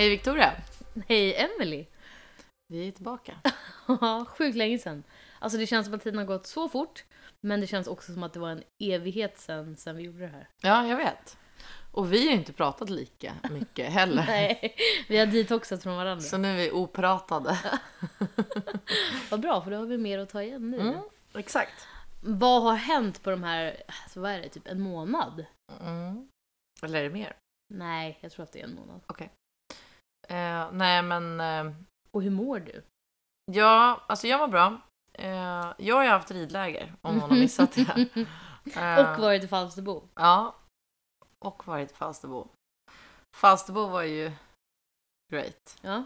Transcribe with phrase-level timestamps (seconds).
[0.00, 0.52] Hej Victoria!
[1.08, 1.86] Hej Emily!
[2.68, 3.34] Vi är tillbaka.
[3.86, 5.04] Ja, Sjukt länge sedan.
[5.38, 7.04] Alltså det känns som att tiden har gått så fort.
[7.40, 10.26] Men det känns också som att det var en evighet sedan, sedan vi gjorde det
[10.26, 10.48] här.
[10.62, 11.38] Ja, jag vet.
[11.92, 14.24] Och vi har inte pratat lika mycket heller.
[14.26, 14.76] Nej,
[15.08, 16.22] vi har detoxat från varandra.
[16.22, 17.58] Så nu är vi opratade.
[19.30, 20.80] Vad bra, för då har vi mer att ta igen nu.
[20.80, 21.00] Mm,
[21.34, 21.86] exakt.
[22.22, 25.44] Vad har hänt på de här, alltså vad är det, typ en månad?
[25.80, 26.28] Mm.
[26.82, 27.36] Eller är det mer?
[27.74, 29.00] Nej, jag tror att det är en månad.
[30.28, 31.72] Eh, nej, men eh,
[32.10, 32.82] Och hur mår du?
[33.52, 34.80] ja, alltså jag var bra.
[35.12, 38.08] Eh, jag har ju haft ridläger, om någon har missat det.
[38.76, 40.08] Eh, Och varit i Falsterbo.
[40.14, 40.54] Ja.
[41.38, 42.48] Och varit i Falsterbo.
[43.36, 44.32] Falsterbo var ju
[45.32, 45.78] great.
[45.80, 46.04] Ja.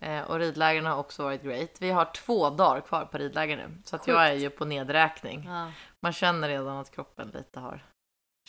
[0.00, 1.70] Eh, och ridlägren har också varit great.
[1.80, 3.82] Vi har två dagar kvar på ridläger nu.
[3.84, 5.44] Så att jag är ju på nedräkning.
[5.44, 5.72] ja.
[6.02, 7.84] Man känner redan att kroppen lite har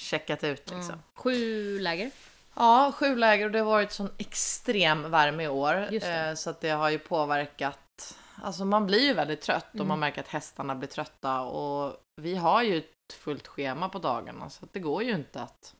[0.01, 0.93] checkat ut liksom.
[0.93, 0.99] Mm.
[1.15, 2.11] Sju läger.
[2.55, 5.93] Ja, sju läger och det har varit sån extrem värme i år.
[6.03, 8.17] Eh, så att det har ju påverkat.
[8.43, 9.87] Alltså man blir ju väldigt trött och Mm.
[9.87, 11.41] man märker att hästarna blir trötta.
[11.41, 15.41] Och vi har ju ett fullt schema på dagarna så att det går ju inte
[15.41, 15.75] att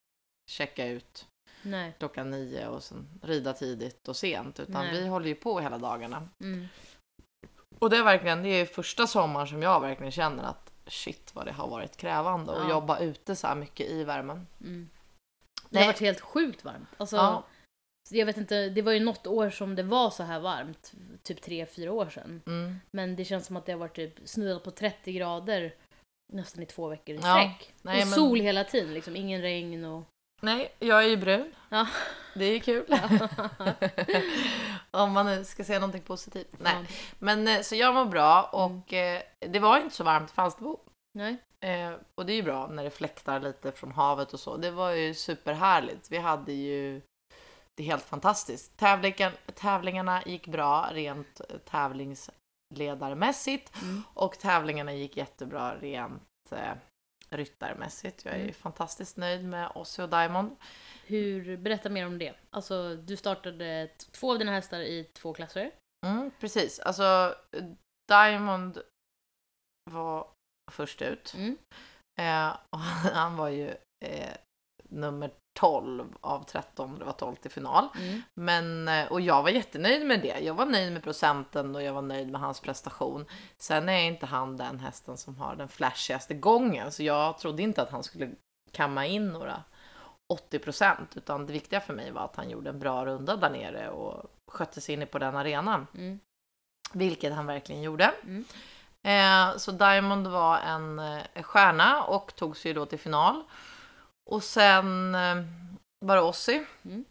[0.51, 1.25] checka ut
[1.63, 1.93] Nej.
[1.99, 4.59] klockan nio och sen rida tidigt och sent.
[4.59, 4.91] Utan Nej.
[5.01, 6.27] vi håller ju på hela dagarna.
[6.39, 6.67] Mm.
[7.79, 11.45] Och det är verkligen, det är första sommaren som jag verkligen känner att shit vad
[11.45, 12.69] det har varit krävande att Ja.
[12.69, 14.47] jobba ute så här mycket i värmen.
[14.61, 14.89] Mm.
[15.71, 16.89] Det har varit helt sjukt varmt.
[16.97, 17.43] Alltså, Ja.
[18.09, 20.93] Jag vet inte, det var ju något år som det var så här varmt.
[21.23, 22.41] Typ tre fyra år sedan.
[22.47, 22.79] Mm.
[22.91, 25.73] Men det känns som att det har varit typ snuddat på 30 grader
[26.33, 27.35] nästan i två veckor i Ja.
[27.35, 27.73] sträck.
[27.81, 30.03] Nej, och men- sol hela tiden, liksom ingen regn och...
[30.41, 31.53] Nej, jag är ju brun.
[31.69, 31.87] Ja.
[32.35, 32.85] Det är ju kul.
[34.91, 36.55] Om man nu ska säga någonting positivt.
[36.59, 36.73] Nej.
[36.79, 36.85] Ja.
[37.19, 40.79] Men eh, så jag mår bra och eh, det var inte så varmt i Falsterbo.
[41.13, 41.37] Nej.
[41.65, 44.57] Eh, och det är ju bra när det fläktar lite från havet och så.
[44.57, 46.11] Det var ju superhärligt.
[46.11, 47.01] Vi hade ju
[47.77, 48.77] det är helt fantastiskt.
[48.77, 54.03] Tävlingen, tävlingarna gick bra rent eh, tävlingsledarmässigt Mm.
[54.13, 56.73] och tävlingarna gick jättebra rent eh,
[57.29, 58.25] ryttarmässigt.
[58.25, 58.53] Jag är ju Mm.
[58.53, 60.55] fantastiskt nöjd med Ossie och Diamond.
[61.05, 62.33] Hur, berätta mer om det.
[62.49, 65.71] Alltså, du startade två av dina hästar i två klasser.
[66.05, 67.35] Mm, precis, alltså
[68.07, 68.81] Diamond
[69.91, 70.27] var
[70.71, 71.33] först ut.
[71.37, 71.57] Mm.
[72.19, 72.79] Eh, och
[73.13, 73.69] han var ju
[74.05, 74.33] eh,
[74.89, 77.87] nummer 12 av 13, det var 12 till final.
[77.97, 78.21] Mm.
[78.33, 80.39] Men, eh, och jag var jättenöjd med det.
[80.39, 83.25] Jag var nöjd med procenten och jag var nöjd med hans prestation.
[83.57, 87.81] Sen är inte han den hästen som har den flashigaste gången, så jag trodde inte
[87.81, 88.31] att han skulle
[88.71, 89.63] kamma in några
[90.33, 93.49] 80 procent, utan det viktiga för mig var att han gjorde en bra runda där
[93.49, 96.19] nere och skötte sig in på den arenan, Mm.
[96.93, 98.13] vilket han verkligen gjorde.
[98.23, 98.45] Mm.
[99.07, 103.43] Eh, så Diamond var en eh, stjärna och tog sig då till final.
[104.29, 105.35] Och sen eh,
[106.05, 106.65] var det Ossie.
[106.85, 107.05] Mm.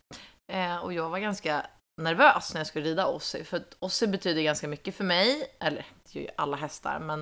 [0.53, 1.67] Eh, och jag var ganska
[2.03, 3.45] nervös när jag skulle rida Ossie.
[3.45, 5.57] För att Ossie betyder ganska mycket för mig.
[5.61, 7.21] Eller det gör ju alla hästar men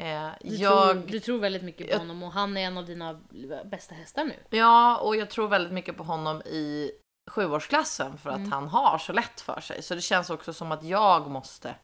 [0.00, 0.90] eh, Du, jag...
[0.92, 3.20] tror, du tror väldigt mycket på jag- honom och han är en av dina
[3.64, 4.34] bästa hästar nu.
[4.58, 6.90] Ja, och jag tror väldigt mycket på honom i
[7.30, 8.52] sjuårsklassen för att Mm.
[8.52, 9.82] han har så lätt för sig.
[9.82, 11.74] Så det känns också som att jag måste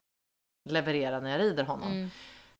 [0.69, 1.91] leverera när jag rider honom.
[1.91, 2.09] Mm.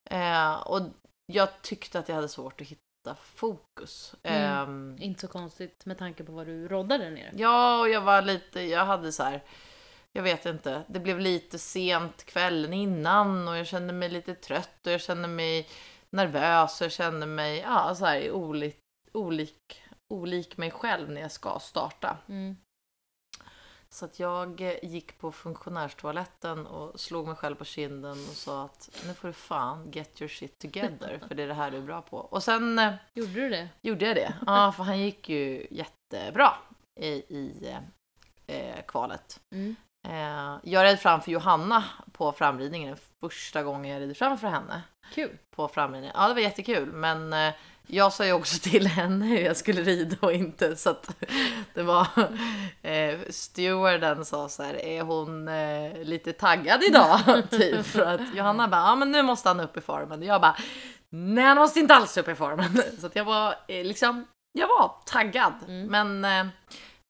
[0.05, 0.81] Eh, och
[1.25, 4.15] jag tyckte att jag hade svårt att hitta fokus.
[4.23, 4.43] Mm.
[4.43, 7.31] Ehm, Inte så konstigt med tanke på vad du roddade där nere.
[7.35, 9.43] ja, och jag var lite, jag hade så här,
[10.11, 14.87] jag vet inte, det blev lite sent kvällen innan och jag kände mig lite trött
[14.87, 15.67] och jag kände mig
[16.09, 18.79] nervös och jag kände mig, ja, så här olik,
[19.13, 19.81] olik,
[20.13, 22.17] olik mig själv när jag ska starta.
[22.29, 22.57] Mm.
[23.93, 28.89] Så att jag gick på funktionärstoaletten och slog mig själv på kinden och sa att
[29.07, 31.81] nu får du fan get your shit together för det är det här du är
[31.81, 32.17] bra på.
[32.17, 33.69] Och sen eh, Gjorde du det?
[33.81, 34.33] gjorde jag det.
[34.45, 36.53] Ja, för han gick ju jättebra
[36.99, 37.75] i, i
[38.47, 39.39] eh, kvalet.
[39.51, 39.75] Mm.
[40.07, 44.81] Eh, jag red framför Johanna på framridningen första gången jag rider framför henne
[45.13, 45.37] Kul.
[45.55, 46.15] på framridningen.
[46.17, 47.53] Ja, det var jättekul, men eh,
[47.87, 51.15] jag sa ju också till henne hur jag skulle rida och inte så att
[51.73, 52.07] det var
[52.81, 57.19] eh, stewarden sa så här, är hon eh, lite taggad idag?
[57.49, 60.19] typ för att Johanna bara, ja men nu måste han upp i formen.
[60.19, 60.57] Och jag bara,
[61.09, 62.81] nej han måste inte alls upp i formen.
[62.99, 65.53] Så att jag var eh, liksom, jag var taggad.
[65.67, 65.87] Mm.
[65.87, 66.51] Men eh,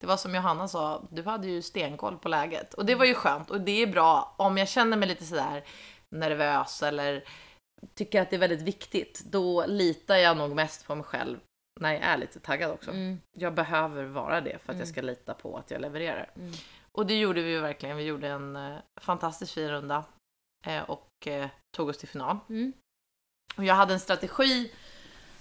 [0.02, 2.74] det var som Johanna sa, du hade ju stenkoll på läget.
[2.74, 5.64] Och det var ju skönt och det är bra om jag känner mig lite sådär
[6.10, 7.24] nervös eller
[7.94, 9.22] tycker att det är väldigt viktigt.
[9.24, 11.38] Då litar jag nog mest på mig själv
[11.80, 12.90] när jag är lite taggad också.
[12.90, 13.20] Mm.
[13.38, 14.78] Jag behöver vara det för att Mm.
[14.78, 16.30] jag ska lita på att jag levererar.
[16.36, 16.52] Mm.
[16.92, 17.96] Och det gjorde vi ju verkligen.
[17.96, 20.04] Vi gjorde en eh, fantastiskt fin runda
[20.66, 22.38] eh, och eh, tog oss till final.
[22.48, 22.72] Mm.
[23.56, 24.72] Och jag hade en strategi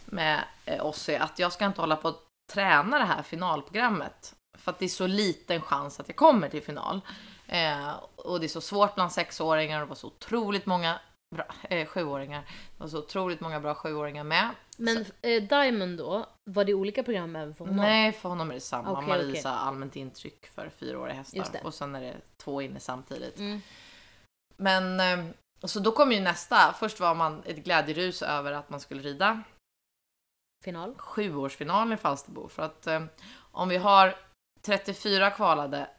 [0.06, 2.24] med eh, Ossie att jag ska inte hålla på att
[2.54, 6.64] träna det här finalprogrammet För att det är så liten chans att jag kommer till
[6.64, 7.02] final.
[7.48, 11.00] Eh, och det är så svårt bland sexåringar och det var så otroligt många
[11.36, 12.42] bra, eh, sjuåringar.
[12.42, 14.50] Det var så otroligt många bra sjuåringar med.
[14.78, 17.78] Men eh, Diamond då, var det olika program även för honom?
[17.78, 18.92] Nej, för honom är det samma.
[18.92, 19.68] Okej, Marisa okej.
[19.68, 21.62] allmänt intryck för fyraåriga hästar.
[21.64, 23.40] Och sen är det två inne samtidigt.
[23.40, 23.62] Mm.
[24.58, 26.76] Men eh, så då kom ju nästa.
[26.80, 29.44] Först var man ett glädjerus över att man skulle rida
[30.64, 30.96] Final?
[30.98, 32.48] sjuårsfinalen i Falsterbo.
[32.48, 33.04] För att eh,
[33.52, 34.16] om vi har
[34.62, 35.90] 34 kvalade,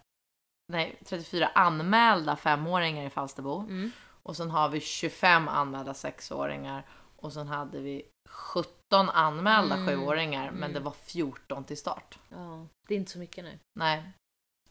[0.73, 3.91] nej 34 anmälda femåringar i Falsterbo Mm.
[4.23, 6.87] och sen har vi 25 anmälda sexåringar
[7.17, 10.73] och sen hade vi 17 anmälda Mm, sjuåringar men mm.
[10.73, 12.19] det var 14 till start.
[12.29, 13.59] Ja, det är inte så mycket nu.
[13.79, 14.03] Nej,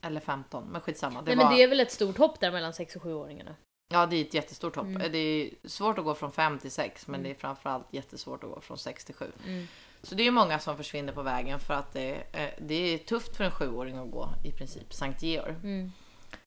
[0.01, 1.21] eller 15, men skitsamma.
[1.21, 3.55] Det Nej var, men det är väl ett stort hopp där mellan 6 och 7-åringarna?
[3.93, 4.85] Ja, det är ett jättestort hopp.
[4.85, 5.11] Mm.
[5.11, 7.23] Det är svårt att gå från 5 till 6 men Mm.
[7.23, 9.31] det är framförallt jättesvårt att gå från 6 till 7.
[10.01, 10.09] Mm.
[10.09, 13.37] Så det är många som försvinner på vägen för att det, eh, det är tufft
[13.37, 15.55] för en sjuåring att gå i princip Sankt Georg.
[15.63, 15.91] Mm.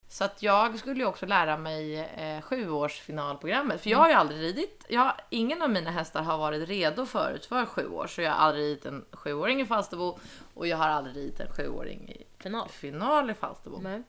[0.08, 3.80] Så att jag skulle ju också lära mig eh, sjuårsfinalprogrammet.
[3.80, 4.02] För jag Mm.
[4.02, 7.88] har ju aldrig ridit, jag, ingen av mina hästar har varit redo förut för sju
[7.88, 8.06] år.
[8.06, 10.18] Så jag har aldrig ridit en sjuåring i Falsterbo
[10.54, 12.68] och jag har aldrig ridit en sjuåring i Final?
[12.68, 13.78] final i Falsterbo.
[13.82, 14.02] Nej.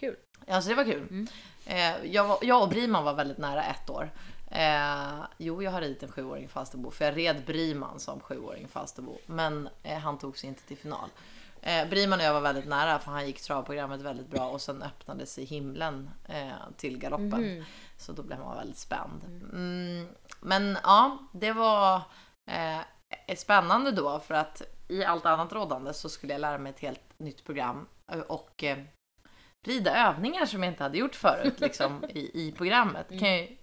[0.00, 0.16] Kul.
[0.48, 1.06] Alltså det var kul.
[1.10, 1.26] Mm.
[1.66, 4.10] Eh, jag, jag och Briman var väldigt nära ett år.
[4.54, 8.64] Eh, jo, jag har ridit en sjuåring i Falsterbo för jag red Briman som sjuåring
[8.64, 9.18] i Falsterbo.
[9.26, 11.08] Men eh, han tog sig inte till final.
[11.62, 14.82] Eh, Briman och jag var väldigt nära för han gick travprogrammet väldigt bra och sen
[14.82, 17.54] öppnade sig himlen eh, till galoppen.
[17.54, 17.64] Mhm.
[17.96, 19.24] Så då blev man väldigt spänd.
[19.52, 20.08] Mm,
[20.40, 22.02] men ja, det var
[22.50, 26.80] eh, spännande då för att i allt annat rådande så skulle jag lära mig ett
[26.80, 28.78] helt nytt program eh, och eh,
[29.66, 33.08] rida övningar som jag inte hade gjort förut liksom, i, i programmet.
[33.08, 33.56] Kan jag,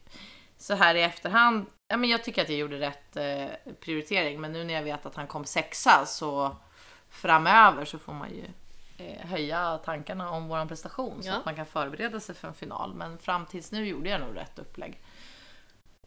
[0.62, 4.52] så här i efterhand, ja, men jag tycker att jag gjorde rätt eh, prioritering men
[4.54, 6.56] nu när jag vet att han kom sexa så
[7.10, 8.46] framöver så får man ju
[8.98, 11.36] eh, höja tankarna om våran prestation så Ja.
[11.36, 12.94] att man kan förbereda sig för en final.
[12.94, 15.02] Men fram tills nu gjorde jag nog rätt upplägg.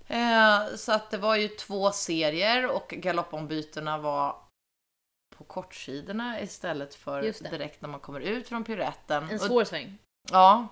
[0.06, 4.36] Eh, så att det var ju två serier och galoppombytena var
[5.36, 9.30] på kortsidorna istället för direkt när man kommer ut från piruetten.
[9.30, 9.98] En svår sväng.
[10.30, 10.68] Ja,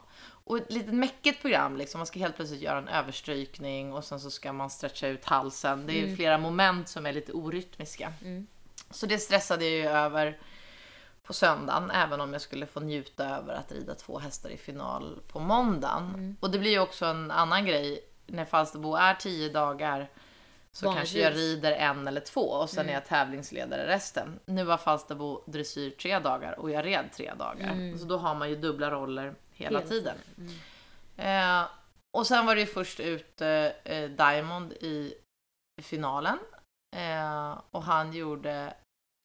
[0.50, 1.98] och ett litet mäckigt program liksom.
[1.98, 5.86] Man ska helt plötsligt göra en överstrykning och sen så ska man stretcha ut halsen.
[5.86, 6.16] Det är Mm.
[6.16, 8.12] flera moment som är lite orytmiska.
[8.22, 8.46] Mm.
[8.90, 10.38] Så det stressade jag ju över
[11.22, 15.20] på söndagen, även om jag skulle få njuta över att rida två hästar i final
[15.28, 16.08] på måndagen.
[16.14, 16.36] Mm.
[16.40, 20.10] Och det blir ju också en annan grej när Falsterbo är tio dagar
[20.72, 21.12] så Vanligtvis.
[21.12, 22.90] kanske jag rider en eller två och sen Mm.
[22.90, 24.40] är jag tävlingsledare resten.
[24.44, 27.70] Nu var Falsterbo dressyr tre dagar och jag red tre dagar.
[27.72, 27.98] Mm.
[27.98, 30.16] Så då har man ju dubbla roller hela Hela tiden.
[30.38, 30.52] Mm.
[31.16, 31.68] Eh,
[32.16, 35.14] och sen var det först ut eh, eh, Diamond i
[35.82, 36.38] finalen.
[36.96, 38.74] Eh, och han gjorde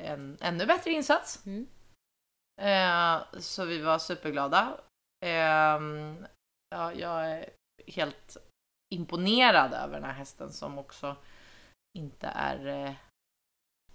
[0.04, 1.46] en ännu bättre insats.
[1.46, 1.68] Mm.
[2.62, 4.80] Eh, så vi var superglada.
[5.26, 6.26] Ehm,
[6.70, 7.50] ja, jag är
[7.88, 8.38] helt
[8.96, 11.16] imponerad över den här hästen som också
[11.98, 12.94] inte är eh,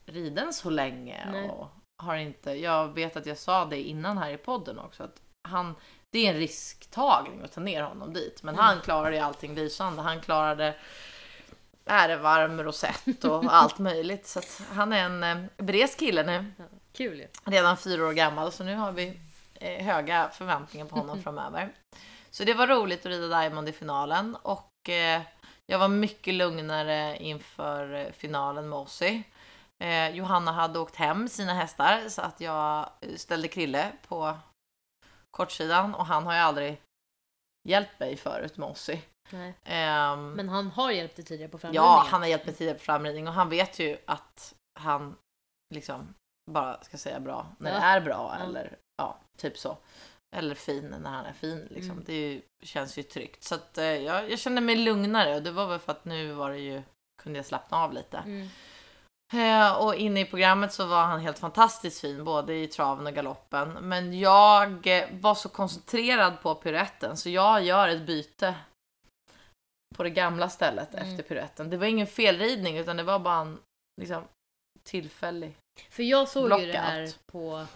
[0.06, 1.30] riden så länge.
[1.30, 1.50] Nej.
[1.50, 1.68] Och
[2.02, 5.02] har inte, jag vet att jag sa det innan här i podden också.
[5.02, 5.74] Att han,
[6.10, 8.42] det är en risktagning att ta ner honom dit.
[8.42, 8.64] Men Mm.
[8.66, 10.02] han klarade ju allting lysande.
[10.02, 10.74] Han klarade
[11.86, 14.26] ärevarm, rosett och allt möjligt.
[14.26, 14.40] Så
[14.72, 17.26] han är en eh, bres kille nu Ja, kul ju.
[17.44, 19.20] redan fyra år gammal så nu har vi
[19.54, 21.72] eh, höga förväntningar på honom framöver.
[22.30, 25.20] Så det var roligt att rida Diamond i finalen och eh,
[25.66, 29.22] jag var mycket lugnare inför eh, finalen med Ossi.
[29.78, 34.36] Eh, Johanna hade åkt hem sina hästar så att jag eh, ställde Krille på
[35.30, 36.80] kortsidan och han har ju aldrig
[37.68, 39.02] hjälpt mig förut med Ossi.
[39.64, 41.84] Ehm, Men han har hjälpt dig tidigare på framridningen.
[41.90, 45.16] Ja, han har hjälpt mig tidigare på framridning och han vet ju att han
[45.74, 46.14] liksom
[46.50, 47.78] bara ska säga bra när Ja.
[47.78, 48.44] det är bra Ja.
[48.44, 49.76] eller ja, typ så.
[50.36, 51.90] Eller fin när han är fin liksom.
[51.92, 52.04] Mm.
[52.06, 53.42] Det ju, känns ju tryggt.
[53.42, 56.32] Så att eh, jag, jag kände mig lugnare och det var väl för att nu
[56.32, 56.82] var det ju,
[57.22, 58.18] kunde jag slappna av lite.
[58.18, 58.48] Mm.
[59.32, 63.12] Eh, och inne i programmet så var han helt fantastiskt fin, både i traven och
[63.14, 63.68] galoppen.
[63.72, 68.54] Men jag eh, var så koncentrerad på piruetten så jag gör ett byte
[69.96, 71.08] på det gamla stället Mm.
[71.10, 71.70] efter piruetten.
[71.70, 73.58] Det var ingen felridning utan det var bara en
[74.00, 74.24] liksom,
[74.82, 75.56] tillfällig.
[75.90, 76.72] För jag såg ju Blockout.
[76.72, 77.66] det här på...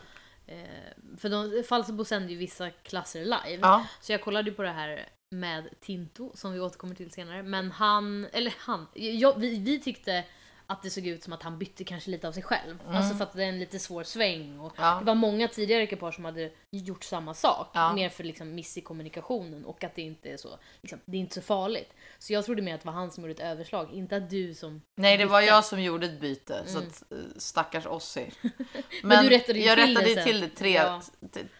[0.47, 3.59] Eh, för de, Falsterbo sänder ju vissa klasser live.
[3.63, 7.43] Ja, Så jag kollade ju på det här med Tinto som vi återkommer till senare.
[7.43, 10.25] Men han, eller han, jag, vi, vi tyckte
[10.67, 12.79] att det såg ut som att han bytte kanske lite av sig själv.
[12.89, 14.59] Alltså för att det är en lite svår sväng.
[14.61, 14.89] Och Mm.
[14.91, 14.99] Ja.
[14.99, 17.71] Det var många tidigare ekipage som hade gjort samma sak.
[17.75, 17.93] Ja.
[17.93, 20.49] Mer för liksom miss i kommunikationen och att det inte är så,
[20.81, 21.93] liksom, det är inte så farligt.
[22.19, 24.55] Så jag trodde mer att det var han som gjorde ett överslag, inte att du
[24.55, 24.83] som...
[24.95, 25.53] Nej, det var bytte.
[25.53, 26.63] jag som gjorde ett byte.
[26.67, 28.31] Så att, eh, stackars Ossi.
[29.03, 30.25] Men du rättade ju jag till rättade det sen.
[30.25, 31.03] till det tre, Ja.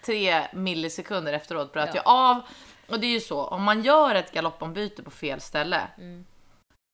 [0.05, 1.73] tre millisekunder efteråt.
[1.73, 1.95] Bröt Ja.
[1.97, 2.41] jag av.
[2.89, 5.81] Och det är ju så, om man gör ett galoppombyte på fel ställe.
[5.99, 6.27] Mm.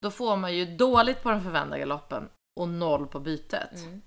[0.02, 2.28] Då får man ju dåligt på den förvända galoppen
[2.60, 3.72] och noll på bytet.
[3.74, 4.02] Mm.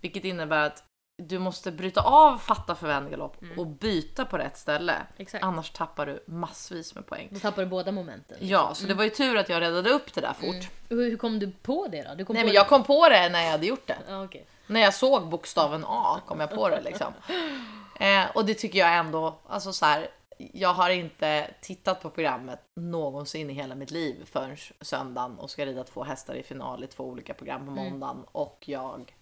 [0.00, 0.84] Vilket innebär att
[1.22, 3.58] du måste bryta av fatta förvänd galopp Mm.
[3.58, 4.96] och byta på rätt ställe.
[5.16, 5.44] Exakt.
[5.44, 7.28] Annars tappar du massvis med poäng.
[7.30, 8.36] Då tappar du båda momenten.
[8.40, 10.44] Ja, så det var ju tur att jag räddade upp det där fort.
[10.54, 10.64] Mm.
[10.88, 12.08] Hur, hur kom du på det då?
[12.14, 13.98] Du Nej men det- jag kom på det när jag hade gjort det.
[14.08, 14.46] Ja, okej.
[14.66, 17.12] När jag såg bokstaven A kom jag på det liksom.
[18.00, 20.08] Eh, och det tycker jag ändå, alltså så här,
[20.52, 25.66] jag har inte tittat på programmet någonsin i hela mitt liv förrän söndagen och ska
[25.66, 29.14] rida två hästar i final i två olika program på måndagen och jag,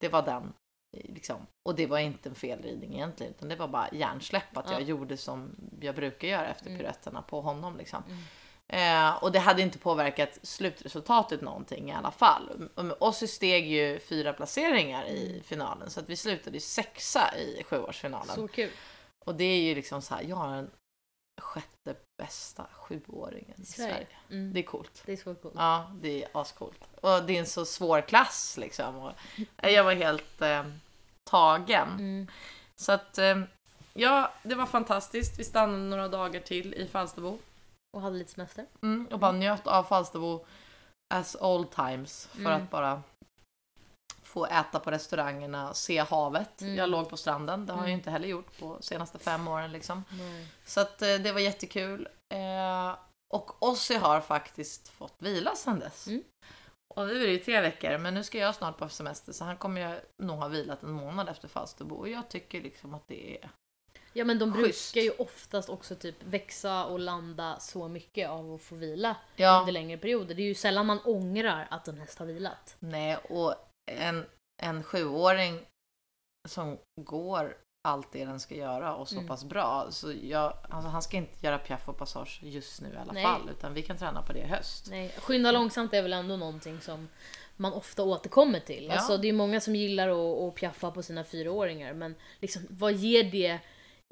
[0.00, 0.52] det var den
[0.92, 1.46] liksom.
[1.68, 4.84] Och det var inte en felridning egentligen utan det var bara hjärnsläpp att jag Ja.
[4.84, 6.78] gjorde som jag brukar göra efter Mm.
[6.78, 8.02] piruetterna på honom liksom.
[8.08, 8.22] Mm.
[8.68, 12.68] Eh, och det hade inte påverkat slutresultatet någonting i alla fall.
[13.00, 15.42] Ossi steg ju fyra placeringar i Mm.
[15.42, 18.34] finalen så att vi slutade sexa i sjuårsfinalen.
[18.34, 18.70] Så kul.
[19.24, 20.70] Och det är ju liksom så här, jag har den
[21.40, 23.90] sjätte bästa sjuåringen i Sverige.
[23.92, 24.06] Sverige.
[24.30, 24.52] Mm.
[24.52, 25.02] Det är coolt.
[25.06, 25.54] Det är så coolt.
[25.58, 26.80] Ja, det är ascoolt.
[27.00, 28.96] Och det är en så svår klass liksom.
[28.96, 29.12] Och
[29.62, 30.64] jag var helt eh,
[31.30, 31.88] tagen.
[31.88, 32.26] Mm.
[32.76, 33.40] Så att, eh,
[33.92, 35.38] ja, det var fantastiskt.
[35.38, 37.38] Vi stannade några dagar till i Falsterbo.
[37.96, 38.66] Och hade lite semester.
[38.82, 40.46] Mm, och bara njöt av Falsterbo
[41.14, 42.52] as old times för Mm.
[42.52, 43.02] att bara
[44.34, 46.60] få äta på restaurangerna, se havet.
[46.60, 46.74] Mm.
[46.76, 47.98] Jag låg på stranden, det har jag Mm.
[47.98, 50.04] inte heller gjort på senaste fem åren liksom.
[50.10, 50.46] Nej.
[50.64, 52.08] Så att eh, det var jättekul.
[52.34, 52.96] Eh,
[53.34, 56.06] och Ossi har faktiskt fått vila sedan dess.
[56.06, 56.22] Mm.
[56.94, 59.44] Och nu är det ju tre veckor, men nu ska jag snart på semester så
[59.44, 61.94] han kommer ju nog ha vilat en månad efter Falsterbo.
[61.94, 63.50] Och jag tycker liksom att det är...
[64.16, 64.94] Ja men de Schysst.
[64.94, 69.58] brukar ju oftast också typ växa och landa så mycket av att få vila Ja,
[69.60, 70.34] under längre perioder.
[70.34, 72.76] Det är ju sällan man ångrar att en häst har vilat.
[72.78, 73.54] nej, och
[73.92, 74.26] en,
[74.62, 75.60] en sjuåring
[76.48, 77.56] som går
[77.88, 79.26] allt det den ska göra och så Mm.
[79.28, 79.86] pass bra.
[79.90, 83.22] Så jag, alltså han ska inte göra piaff och passage just nu i alla Nej.
[83.24, 84.86] fall, utan vi kan träna på det i höst.
[84.90, 87.08] Nej, skynda långsamt är väl ändå någonting som
[87.56, 88.84] man ofta återkommer till.
[88.86, 88.92] Ja.
[88.94, 92.92] Alltså, det är många som gillar att, att piaffa på sina fyraåringar men liksom, vad
[92.92, 93.58] ger det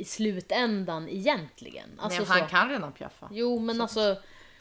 [0.02, 2.00] i slutändan egentligen?
[2.00, 2.46] Alltså, nej, han så.
[2.50, 3.28] kan redan piaffa.
[3.32, 4.16] Jo men Så- alltså,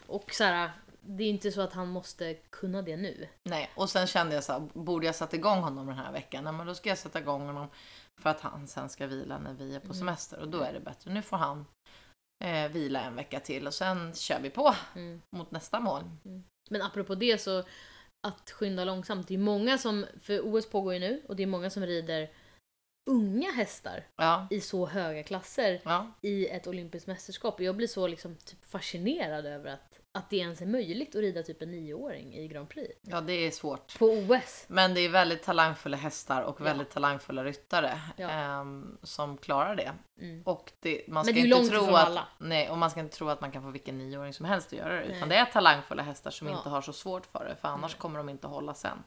[0.06, 0.70] och så här,
[1.04, 3.28] det är inte så att han måste kunna det nu.
[3.48, 6.44] Nej, och sen kände jag så här, borde jag sätta igång honom den här veckan?
[6.44, 7.68] Nej, men då ska jag sätta igång honom
[8.22, 9.96] för att han sen ska vila när vi är på Mm.
[9.98, 11.10] semester och då är det bättre.
[11.12, 11.66] Nu får han
[12.44, 15.22] eh, vila en vecka till och sen kör vi på Mm.
[15.36, 16.02] mot nästa mål.
[16.70, 17.64] Men apropå det så,
[18.26, 19.28] att skynda långsamt.
[19.28, 22.30] Det är många som, för OS pågår ju nu, och det är många som rider
[23.10, 27.60] unga hästar Ja, i så höga klasser ja, i ett olympiskt mästerskap.
[27.60, 31.42] Jag blir så liksom typ fascinerad över att, att det ens är möjligt att rida
[31.42, 32.94] typ en nioåring i Grand Prix.
[33.02, 33.98] ja, det är svårt.
[33.98, 34.64] På OS.
[34.68, 36.64] Men det är väldigt talangfulla hästar och Ja.
[36.64, 38.28] väldigt talangfulla ryttare Ja.
[38.30, 39.92] ehm, som klarar det.
[40.20, 40.42] Mm.
[40.44, 42.28] Och det, man Men ska det är ju inte långt tro ifrån att, alla.
[42.38, 44.78] Nej, och man ska inte tro att man kan få vilken nioåring som helst att
[44.78, 45.04] göra det.
[45.04, 45.28] Utan Nej.
[45.28, 46.56] det är talangfulla hästar som Ja.
[46.56, 47.56] inte har så svårt för det.
[47.60, 47.98] För annars Nej.
[48.00, 49.02] kommer de inte hålla sen.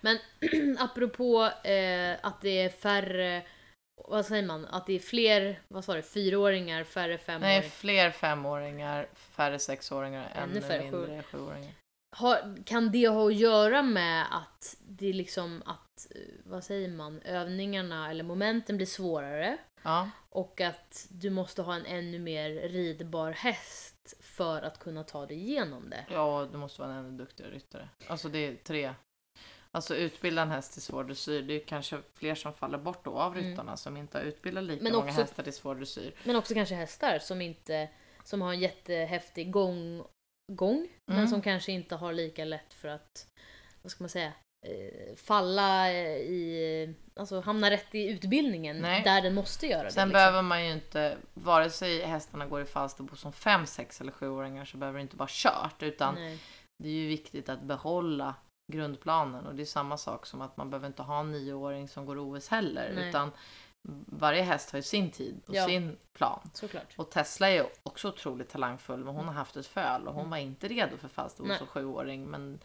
[0.00, 0.18] Men
[0.78, 3.42] apropå eh, att det är färre,
[3.96, 7.60] vad säger man, att det är fler, vad sa du, fyraåringar, färre femåringar.
[7.60, 11.72] Nej, fler femåringar, färre sexåringar, Ännu ännu färre mindre sjuåringar.
[12.16, 17.20] Har, kan det ha att göra med att det liksom att, eh, vad säger man,
[17.20, 23.30] övningarna eller momenten blir svårare Ja, och att du måste ha en ännu mer ridbar
[23.30, 26.04] häst för att kunna ta dig igenom det?
[26.10, 27.88] ja, du måste vara en ännu duktigare ryttare.
[28.06, 28.94] Alltså det är tre.
[29.74, 33.18] Alltså utbilda en häst till svår dressyr, det är kanske fler som faller bort då
[33.18, 33.50] av Mm.
[33.50, 36.14] ryttarna som inte har utbildat lika Men många också- hästar till svår dressyr.
[36.24, 37.88] Men också kanske hästar som inte,
[38.24, 40.04] som har en jättehäftig gång,
[40.52, 41.28] gång men Mm.
[41.28, 43.26] som kanske inte har lika lätt för att,
[43.82, 44.32] vad ska man säga,
[44.66, 49.02] eh, falla i, alltså hamna rätt i utbildningen Nej.
[49.04, 49.90] där den måste göra det.
[49.90, 50.12] Sen liksom.
[50.12, 54.64] behöver man ju inte, vare sig hästarna går i Falsterbo som fem, sex eller sjuåringar
[54.64, 56.38] så behöver det inte vara kört utan Nej.
[56.82, 58.34] det är ju viktigt att behålla
[58.72, 62.06] grundplanen och det är samma sak som att man behöver inte ha en nioåring som
[62.06, 63.08] går OS heller Nej.
[63.08, 63.30] utan
[64.06, 65.66] varje häst har ju sin tid och Ja.
[65.66, 66.50] sin plan.
[66.54, 66.94] Såklart.
[66.96, 70.30] Och Tesla är också otroligt talangfull men hon har haft ett föl och hon Mm.
[70.30, 71.58] var inte redo för Falsterbo Nej.
[71.58, 72.58] som sjuåring men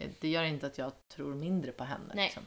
[0.00, 2.12] eh, det gör inte att jag tror mindre på henne.
[2.14, 2.24] Nej.
[2.24, 2.42] Liksom.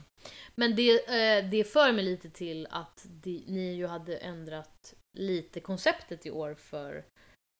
[0.54, 0.90] Men det,
[1.38, 3.06] eh, det för mig lite till att
[3.46, 7.04] ni ju hade ändrat lite konceptet i år för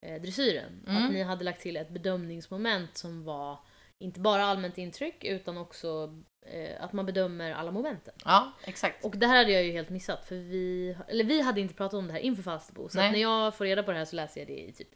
[0.07, 0.85] eh, dressyren.
[0.89, 1.05] Mm.
[1.07, 3.59] Att ni hade lagt till ett bedömningsmoment som var
[4.01, 6.15] inte bara allmänt intryck utan också
[6.47, 8.15] eh, att man bedömer alla momenten.
[8.25, 9.05] Ja, exakt.
[9.05, 11.99] Och det här hade jag ju helt missat för vi, eller vi hade inte pratat
[11.99, 12.89] om det här inför Falsterbo.
[12.89, 14.89] Så att när jag får reda på det här så läser jag det i typ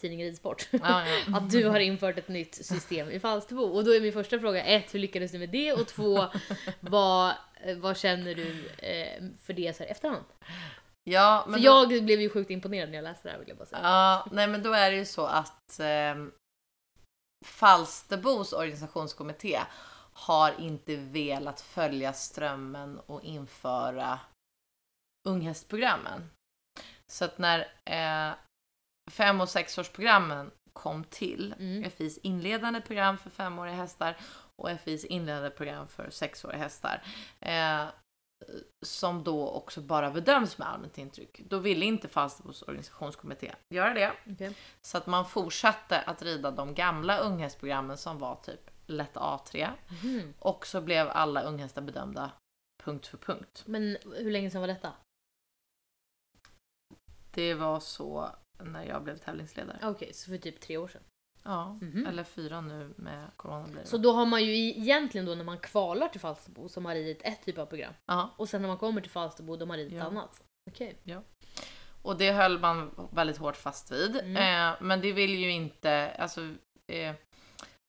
[0.00, 0.68] tidningen Ridsport.
[0.70, 1.36] Ja, ja.
[1.36, 3.62] att du har infört ett nytt system i Falsterbo.
[3.62, 5.72] Och då är min första fråga ett, hur lyckades du med det?
[5.72, 6.26] Och två,
[6.80, 10.24] vad, eh, vad känner du eh, för det så här efterhand?
[11.04, 13.48] ja men för då- jag blev ju sjukt imponerad när jag läste det här vill
[13.48, 13.80] jag bara säga.
[13.82, 16.14] Ja, nej men då är det ju så att eh,
[17.44, 19.60] Falsterbos organisationskommitté
[20.12, 24.20] har inte velat följa strömmen och införa
[25.28, 26.30] unghästprogrammen.
[27.06, 28.34] Så att när eh,
[29.10, 31.90] fem och sexårsprogrammen kom till, Mm.
[31.90, 34.16] FIs inledande program för femåriga hästar
[34.56, 37.02] och FIs inledande program för sexåriga hästar,
[37.40, 37.86] eh,
[38.82, 41.40] som då också bara bedöms med allmänt intryck.
[41.48, 44.12] Då ville inte Falsterbos organisationskommitté göra det.
[44.32, 44.54] Okej.
[44.80, 49.70] Så att man fortsatte att rida de gamla unghästprogrammen som var typ lätt A3.
[50.02, 50.34] Mhm.
[50.38, 52.32] Och så blev alla unghästar bedömda
[52.84, 53.62] punkt för punkt.
[53.66, 54.92] Men hur länge sedan var detta?
[57.30, 59.78] Det var så när jag blev tävlingsledare.
[59.82, 61.02] Okej, så för typ tre år sedan.
[61.42, 62.06] Ja, Mhm.
[62.06, 63.86] eller fyra nu med corona blir det.
[63.86, 67.22] Så då har man ju egentligen då när man kvalar till Falsterbo så har ridit
[67.24, 67.92] ett typ av program.
[68.06, 69.98] Ja, Och sen när man kommer till Falsterbo då har man ridit Ja.
[70.00, 70.42] ett annat.
[70.70, 70.96] Okej.
[72.02, 74.16] och det höll man väldigt hårt fast vid.
[74.16, 74.36] Mm.
[74.72, 76.40] Eh, men det vill ju inte, alltså
[76.92, 77.14] eh,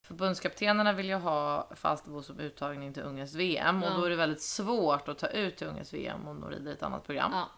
[0.07, 3.93] förbundskaptenerna vill ju ha Falsterbo som uttagning till ungens VM och Ja.
[3.97, 6.83] då är det väldigt svårt att ta ut till ungens VM om de rider ett
[6.83, 7.31] annat program.
[7.33, 7.49] Ja.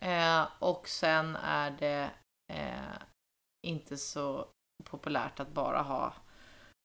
[0.00, 2.10] Eh, och sen är det
[2.52, 2.96] eh,
[3.66, 4.48] inte så
[4.82, 6.14] populärt att bara ha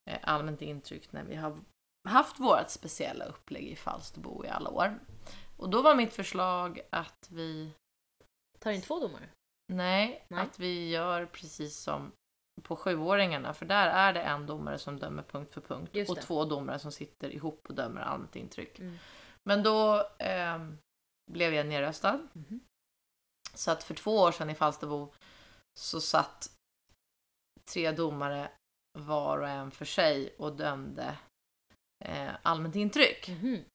[0.10, 1.58] eh, allmänt intryck när vi har
[2.10, 5.00] haft vårt speciella upplägg i Falsterbo i alla år.
[5.58, 7.72] Och då var mitt förslag att vi,
[8.60, 9.30] Tar in två domare?
[9.74, 10.40] nej, Nej.
[10.44, 12.12] att vi gör precis som
[12.64, 16.46] på sjuåringarna, för där är det en domare som dömer punkt för punkt och två
[16.46, 18.80] domare som sitter ihop och dömer allmänt intryck.
[18.80, 18.98] Mm.
[19.44, 20.68] Men då eh,
[21.32, 22.28] blev jag nedröstad.
[22.34, 22.60] Mhm.
[23.54, 25.14] Så att för två år sedan i Falsterbo
[25.80, 26.55] så satt
[27.72, 28.52] tre domare
[29.00, 31.18] var och en för sig och dömde
[32.06, 33.28] eh, allmänt intryck.
[33.30, 33.66] Mhm.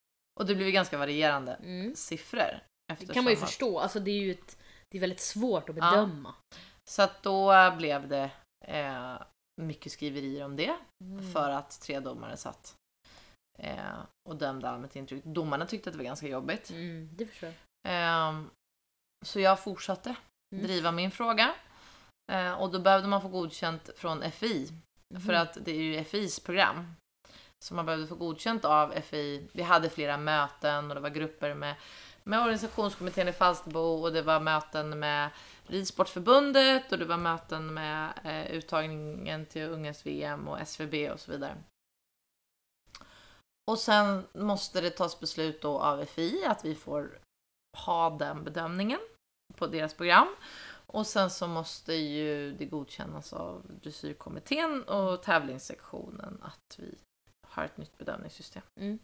[0.40, 1.94] Och det blev ganska varierande Mm.
[1.96, 2.61] siffror.
[2.98, 3.79] Det kan man ju att- förstå.
[3.81, 5.90] Alltså det är ju ett, det är väldigt svårt att Ja.
[5.90, 6.35] bedöma.
[6.90, 8.31] Så att då blev det
[8.66, 9.22] eh,
[9.62, 10.76] mycket skriverier om det.
[11.05, 11.33] Mm.
[11.33, 12.76] För att tre domare satt
[13.59, 13.98] eh,
[14.29, 15.24] och dömde allmänt intryck.
[15.24, 16.70] Domarna tyckte att det var ganska jobbigt.
[16.70, 17.57] Mm, det förstår jag.
[17.94, 18.50] Ehm,
[19.24, 20.14] så jag fortsatte
[20.55, 20.64] Mm.
[20.66, 21.55] driva min fråga.
[22.31, 24.73] Eh, och då behövde man få godkänt från FI.
[25.14, 25.21] Mhm.
[25.21, 26.95] För att det är ju FIs program.
[27.64, 29.49] Så man behövde få godkänt av FI.
[29.53, 31.75] Vi hade flera möten och det var grupper med,
[32.25, 35.31] med organisationskommittén i Falsterbo och det var möten med
[35.66, 41.31] Ridsportförbundet och det var möten med eh, uttagningen till Ungas VM och SVB och så
[41.31, 41.57] vidare.
[43.71, 47.19] Och sen måste det tas beslut då av FI att vi får
[47.77, 49.01] ha den bedömningen
[49.57, 50.37] på deras program.
[50.92, 56.94] Och sen så måste ju det godkännas av dressyrkommittén och tävlingssektionen att vi
[57.48, 58.62] har ett nytt bedömningssystem.
[58.81, 58.98] Mm.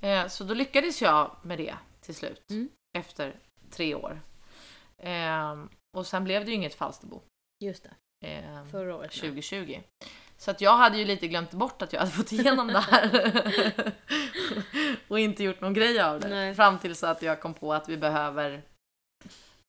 [0.00, 2.68] Eh, så då lyckades jag med det till slut Mm.
[2.98, 3.36] efter
[3.70, 4.20] tre år.
[4.98, 5.64] Eh,
[5.96, 7.22] och sen blev det ju inget Falsterbo
[7.64, 7.82] Just
[8.20, 9.10] det, eh, förra året.
[9.22, 9.30] nej.
[9.30, 9.80] 2020.
[10.36, 13.92] Så att jag hade ju lite glömt bort att jag hade fått igenom det här.
[15.08, 16.28] och inte gjort någon grej av det.
[16.28, 16.54] Nej.
[16.54, 18.62] Fram tills att jag kom på att vi behöver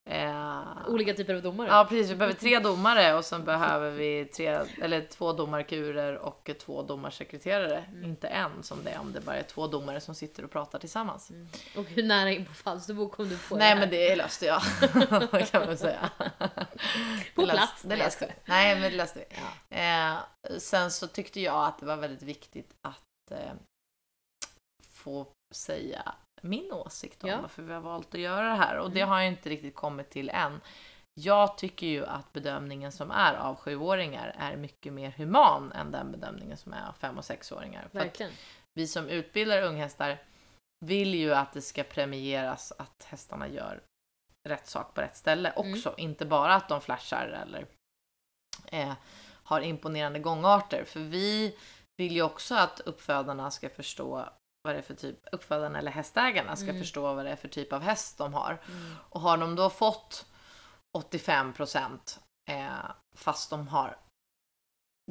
[0.09, 1.67] eh, Olika typer av domare.
[1.69, 4.47] Ja precis, vi behöver tre domare och sen behöver vi tre,
[4.81, 7.77] eller två domarkurer och två domarsekreterare.
[7.77, 8.03] Mm.
[8.03, 10.79] Inte en som det är om det bara är två domare som sitter och pratar
[10.79, 11.29] tillsammans.
[11.29, 11.47] Mm.
[11.77, 13.79] Och hur nära in på Falsterbo kom du på Nej det här?
[13.79, 14.61] men det löste jag,
[15.51, 16.09] kan man säga.
[17.35, 17.81] På Det plats?
[17.81, 18.33] Det Nej, jag löste vi.
[18.45, 19.25] Nej men det löste vi.
[19.69, 19.77] Ja.
[19.77, 20.17] Eh,
[20.57, 23.53] sen så tyckte jag att det var väldigt viktigt att eh,
[24.93, 27.41] få säga min åsikt om Ja.
[27.41, 28.77] varför vi har valt att göra det här.
[28.77, 29.09] Och det Mm.
[29.09, 30.61] har jag inte riktigt kommit till än.
[31.13, 36.11] Jag tycker ju att bedömningen som är av sjuåringar är mycket mer human än den
[36.11, 37.87] bedömningen som är av fem och sexåringar.
[37.91, 38.31] För Verkligen.
[38.73, 40.17] vi som utbildar unghästar
[40.85, 43.81] vill ju att det ska premieras att hästarna gör
[44.49, 45.71] rätt sak på rätt ställe Mm.
[45.73, 45.93] också.
[45.97, 47.65] Inte bara att de flashar eller
[48.65, 48.93] eh,
[49.43, 50.83] har imponerande gångarter.
[50.83, 51.57] För vi
[51.97, 54.29] vill ju också att uppfödarna ska förstå
[54.63, 56.81] vad det är för typ, uppfödarna eller hästägarna ska Mm.
[56.81, 58.57] förstå vad det är för typ av häst de har.
[58.67, 58.95] Mm.
[59.09, 60.25] Och har de då fått
[60.97, 62.19] 85 procent
[62.49, 62.67] eh,
[63.17, 63.97] fast de har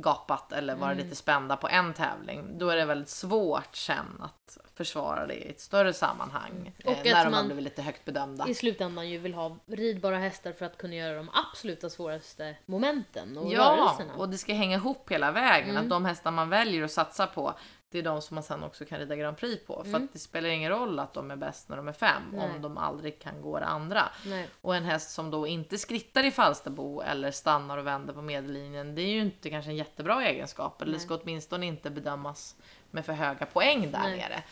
[0.00, 1.04] gapat eller varit Mm.
[1.04, 2.58] lite spända på en tävling.
[2.58, 6.72] Då är det väldigt svårt sen att försvara det i ett större sammanhang.
[6.84, 8.48] Och eh, att när de man- blivit lite högt bedömda.
[8.48, 13.38] I slutändan ju vill ha ridbara hästar för att kunna göra de absoluta svåraste momenten
[13.38, 14.14] och Ja, rörelserna.
[14.14, 15.70] och det ska hänga ihop hela vägen.
[15.70, 15.82] Mm.
[15.82, 17.54] Att de hästar man väljer att satsa på,
[17.90, 19.74] det är de som man sen också kan rida Grand Prix på.
[19.82, 20.04] För Mm.
[20.04, 22.40] att det spelar ingen roll att de är bäst när de är fem, Nej.
[22.50, 24.08] om de aldrig kan gå det andra.
[24.26, 24.48] Nej.
[24.60, 28.94] Och en häst som då inte skrittar i Falsterbo eller stannar och vänder på medellinjen,
[28.94, 30.82] det är ju inte kanske en jättebra egenskap.
[30.82, 31.00] Eller Nej.
[31.00, 32.56] ska åtminstone inte bedömas
[32.90, 34.16] med för höga poäng där Nej.
[34.16, 34.42] nere.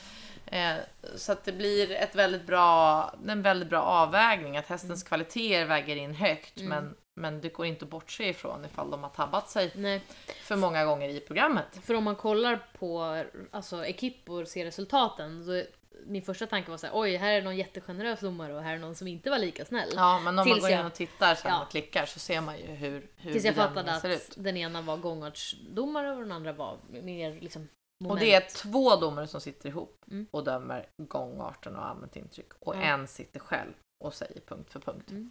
[0.47, 0.77] Eh,
[1.17, 5.09] så att det blir ett väldigt bra, en väldigt bra avvägning, att hästens Mm.
[5.09, 9.11] kvaliteter väger in högt, men, men det går inte att bortse ifrån ifall de har
[9.11, 10.03] tabbat sig Nej.
[10.43, 11.67] för många gånger i programmet.
[11.83, 15.63] För om man kollar på alltså, ekippor och ser resultaten så
[16.07, 18.79] min första tanke var så här, oj här är någon jättegenerös domare och här är
[18.79, 19.89] någon som inte var lika snäll.
[19.95, 21.63] Ja, men om man Tills går in jag- och tittar sen Ja.
[21.63, 24.35] och klickar så ser man ju hur, hur Tills jag fattade att ut.
[24.37, 28.21] den ena var gångartsdomare och den andra var mer liksom Och moment.
[28.21, 30.27] det är två domare som sitter ihop Mm.
[30.31, 32.53] och dömer gångarten och allmänt intryck.
[32.61, 32.81] Och Ja.
[32.83, 33.73] en sitter själv
[34.05, 35.11] och säger punkt för punkt.
[35.11, 35.31] Mm.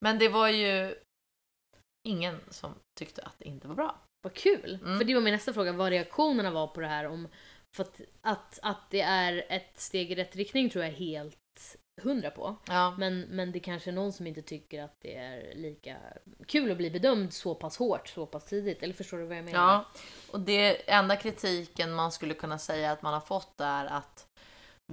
[0.00, 0.94] Men det var ju
[2.02, 3.98] ingen som tyckte att det inte var bra.
[4.22, 4.78] Vad kul!
[4.82, 4.98] Mm.
[4.98, 7.04] För det var min nästa fråga, vad reaktionerna var på det här.
[7.04, 7.28] Om,
[7.76, 11.38] för att, att, att det är ett steg i rätt riktning tror jag helt
[12.02, 12.56] hundra på.
[12.66, 12.94] Ja.
[12.98, 15.96] Men, men det kanske är någon som inte tycker att det är lika
[16.46, 18.82] kul att bli bedömd så pass hårt, så pass tidigt.
[18.82, 19.58] Eller förstår du vad jag menar?
[19.58, 19.84] ja.
[20.32, 24.27] Och det enda kritiken man skulle kunna säga att man har fått är att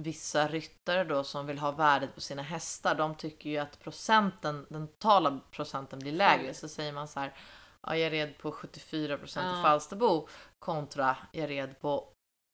[0.00, 4.66] vissa ryttare då som vill ha värdet på sina hästar, de tycker ju att procenten,
[4.70, 6.54] den totala procenten blir lägre.
[6.54, 7.34] Så säger man så här,
[7.82, 9.60] ja, jag red på 74 procent Ja.
[9.60, 10.28] i Falsterbo
[10.58, 12.08] kontra jag red på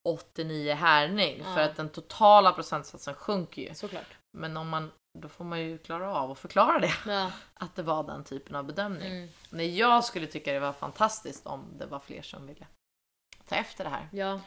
[0.09, 1.55] 89 härning Ja.
[1.55, 3.74] för att den totala procentsatsen sjunker ju.
[3.74, 4.16] Såklart.
[4.38, 7.31] Men om man, då får man ju klara av att förklara det, Ja.
[7.55, 9.12] att det var den typen av bedömning.
[9.12, 9.28] Mm.
[9.50, 12.66] Men jag skulle tycka det var fantastiskt om det var fler som ville
[13.48, 14.09] ta efter det här.
[14.12, 14.40] ja.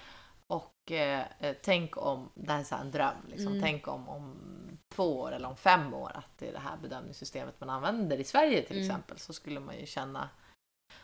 [0.47, 1.25] Och eh,
[1.63, 3.47] tänk om, det här är så här en dröm, liksom.
[3.47, 3.61] Mm.
[3.61, 4.41] tänk om om
[4.89, 8.23] två år eller om fem år att det är det här bedömningssystemet man använder i
[8.23, 8.89] Sverige till Mm.
[8.89, 9.19] exempel.
[9.19, 10.29] Så skulle man ju känna,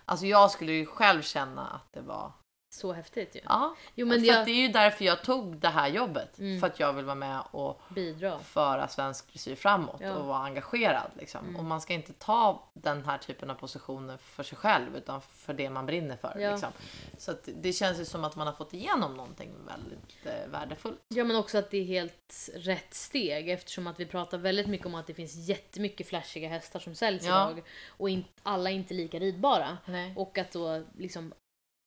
[0.05, 2.31] alltså jag skulle ju själv känna att det var,
[2.73, 3.39] Så häftigt ju.
[3.43, 3.75] ja.
[3.95, 6.39] Jo men för jag det är ju därför jag tog det här jobbet.
[6.39, 6.59] Mm.
[6.59, 8.39] För att jag vill vara med och bidrar.
[8.39, 10.15] föra svensk dressyr framåt Ja.
[10.15, 11.11] och vara engagerad.
[11.19, 11.43] Liksom.
[11.43, 11.55] Mm.
[11.55, 15.53] Och man ska inte ta den här typen av positioner för sig själv utan för
[15.53, 16.39] det man brinner för.
[16.39, 16.51] Ja.
[16.51, 16.69] Liksom.
[17.17, 20.99] Så det känns ju som att man har fått igenom någonting väldigt eh, värdefullt.
[21.07, 24.87] Ja men också att det är helt rätt steg eftersom att vi pratar väldigt mycket
[24.87, 27.51] om att det finns jättemycket flashiga hästar som säljs Ja.
[27.51, 29.77] idag och in, alla är inte lika ridbara.
[29.85, 30.13] Nej.
[30.17, 31.33] Och att då liksom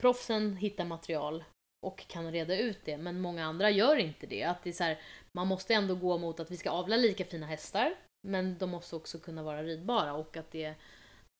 [0.03, 1.45] proffsen hittar material
[1.87, 4.43] och kan reda ut det men många andra gör inte det.
[4.45, 5.01] Att det är så här,
[5.33, 7.95] man måste ändå gå mot att vi ska avla lika fina hästar
[8.29, 10.75] men de måste också kunna vara ridbara och att det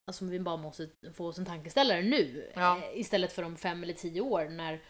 [0.07, 2.79] Alltså vi bara måste få oss en tankeställare nu Ja.
[2.79, 4.83] eh, istället för om fem eller tio år när,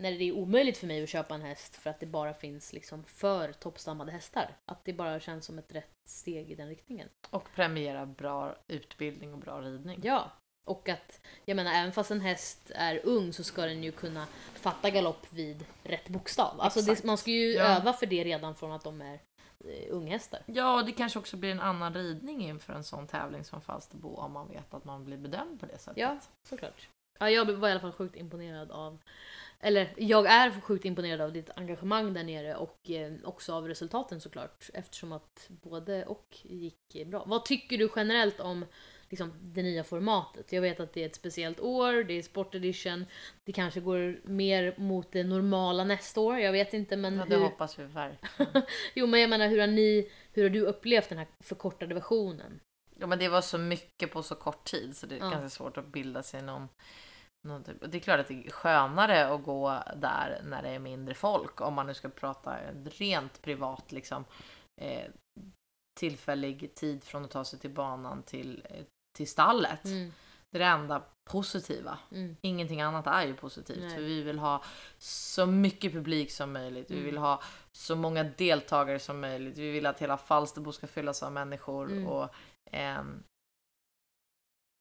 [0.00, 2.72] när det är omöjligt för mig att köpa en häst för att det bara finns
[2.72, 4.56] liksom för toppstammade hästar.
[4.72, 7.08] Att det bara känns som ett rätt steg i den riktningen.
[7.30, 10.00] Och premiera bra utbildning och bra ridning.
[10.02, 10.30] Ja,
[10.64, 14.26] och att jag menar även fast en häst är ung så ska den ju kunna
[14.54, 16.60] fatta galopp vid rätt bokstav.
[16.60, 17.62] Alltså det, man ska ju Ja.
[17.64, 19.14] öva för det redan från att de är
[19.64, 20.42] eh, unghästar.
[20.46, 24.16] Ja, och det kanske också blir en annan ridning inför en sån tävling som Falsterbo
[24.16, 25.98] om man vet att man blir bedömd på det sättet.
[25.98, 26.88] Ja, såklart.
[27.18, 28.98] Ja, jag var i alla fall sjukt imponerad av
[29.64, 34.20] eller jag är sjukt imponerad av ditt engagemang där nere och eh, också av resultaten
[34.20, 37.24] såklart eftersom att både och gick bra.
[37.26, 38.64] Vad tycker du generellt om
[39.12, 40.52] liksom, det nya formatet?
[40.52, 43.06] Jag vet att det är ett speciellt år, det är sport edition,
[43.46, 47.34] det kanske går mer mot det normala nästa år, jag vet inte men Ja, det
[47.36, 47.42] hur...
[47.42, 48.62] hoppas vi verkligen.
[48.94, 52.60] Jo men jag menar hur har ni, hur har du upplevt den här förkortade versionen?
[52.98, 55.30] Ja, men det var så mycket på så kort tid så det är Ja.
[55.30, 56.68] ganska svårt att bilda sig någon,
[57.64, 57.76] typ.
[57.92, 61.60] Det är klart att det är skönare att gå där när det är mindre folk
[61.60, 64.24] om man nu ska prata rent privat liksom.
[64.82, 65.04] Eh,
[66.00, 69.84] tillfällig tid från att ta sig till banan till, eh, till stallet.
[69.84, 70.12] Mm,
[70.50, 71.98] Det är det enda positiva.
[72.12, 73.94] mm, Ingenting annat är ju positivt Nej.
[73.94, 74.62] för vi vill ha
[74.98, 76.90] så mycket publik som möjligt.
[76.90, 77.04] Vi Mm.
[77.06, 79.58] vill ha så många deltagare som möjligt.
[79.58, 82.06] Vi vill att hela Falsterbo ska fyllas av människor Mm.
[82.06, 82.28] och
[82.64, 83.22] ehm,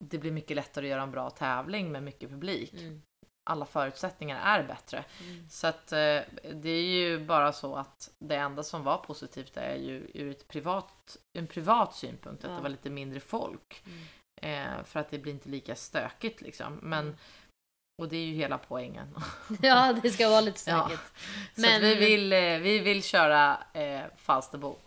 [0.04, 2.74] det blir mycket lättare att göra en bra tävling med mycket publik.
[2.74, 3.02] mm,
[3.44, 5.06] Alla förutsättningar är bättre.
[5.24, 5.50] mm.
[5.50, 6.20] Så att eh,
[6.54, 10.48] det är ju bara så att det enda som var positivt är ju ur ett
[10.48, 12.56] privat, en privat synpunkt att Ja.
[12.58, 13.84] det var lite mindre folk.
[14.42, 14.78] Mm.
[14.78, 16.80] Eh, för att det blir inte lika stökigt liksom.
[16.82, 17.16] Men, Mm.
[18.02, 19.16] och det är ju hela poängen.
[19.62, 20.86] Ja, det ska vara lite Ja.
[20.86, 21.04] stökigt.
[21.56, 24.78] Så Men- att vi, vill, eh, vi vill köra eh, Falsterbo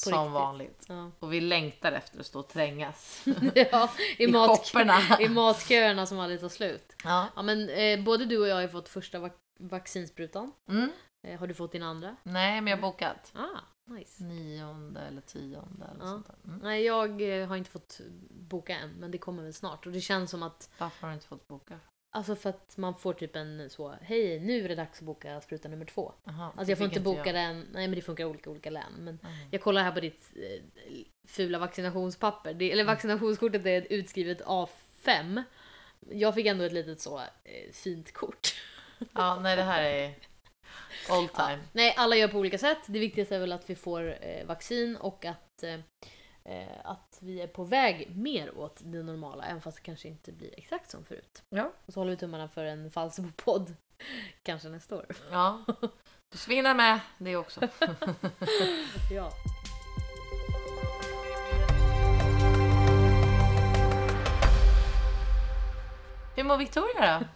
[0.00, 0.32] Som riktigt.
[0.32, 0.84] vanligt.
[0.88, 4.72] Ja, Och vi längtar efter att stå och trängas ja i, i mat,
[5.20, 6.92] i matköerna som aldrig tar slut.
[7.04, 7.26] Ja.
[7.36, 10.52] Ja, men eh, både du och jag har fått första vac- vaccinsprutan.
[10.70, 10.92] Mm.
[11.26, 12.16] Eh, har du fått din andra?
[12.22, 13.32] Nej, men jag har bokat.
[13.34, 13.58] Ah,
[13.90, 14.24] nice.
[14.24, 16.06] Nionde eller tionde eller Ja.
[16.06, 16.36] sånt där.
[16.50, 16.60] Mm.
[16.62, 18.00] Nej, jag eh, har inte fått
[18.30, 19.86] boka än, men det kommer väl snart.
[19.86, 21.78] Och det känns som att, Varför har du inte fått boka?
[22.12, 25.40] alltså för att man får typ en så, hej nu är det dags att boka
[25.40, 26.12] spruta nummer två.
[26.26, 27.34] Aha, Alltså jag får inte boka jag.
[27.34, 28.92] den, nej men det funkar olika, olika län.
[28.98, 29.48] Men Mm.
[29.50, 30.62] jag kollar här på ditt eh,
[31.28, 35.42] fula vaccinationspapper, det, eller vaccinationskortet är utskrivet A5.
[36.10, 38.48] Jag fick ändå ett litet så eh, fint kort.
[39.12, 40.14] Ja, nej det här är
[41.10, 41.46] all Ja.
[41.46, 41.58] time.
[41.72, 42.78] Nej, alla gör på olika sätt.
[42.86, 45.74] Det viktigaste är väl att vi får eh, vaccin och att, eh,
[46.54, 50.32] eh, att vi är på väg mer åt det normala, även fast det kanske inte
[50.32, 51.42] blir exakt som förut.
[51.48, 51.72] Ja.
[51.86, 53.74] Och så håller vi tummarna för en Falsebo-podd.
[54.42, 55.06] Kanske nästa år.
[55.30, 55.64] Ja.
[56.32, 57.60] Du svingar med det också.
[59.12, 59.30] Ja.
[66.36, 67.26] Hur mår Victoria då?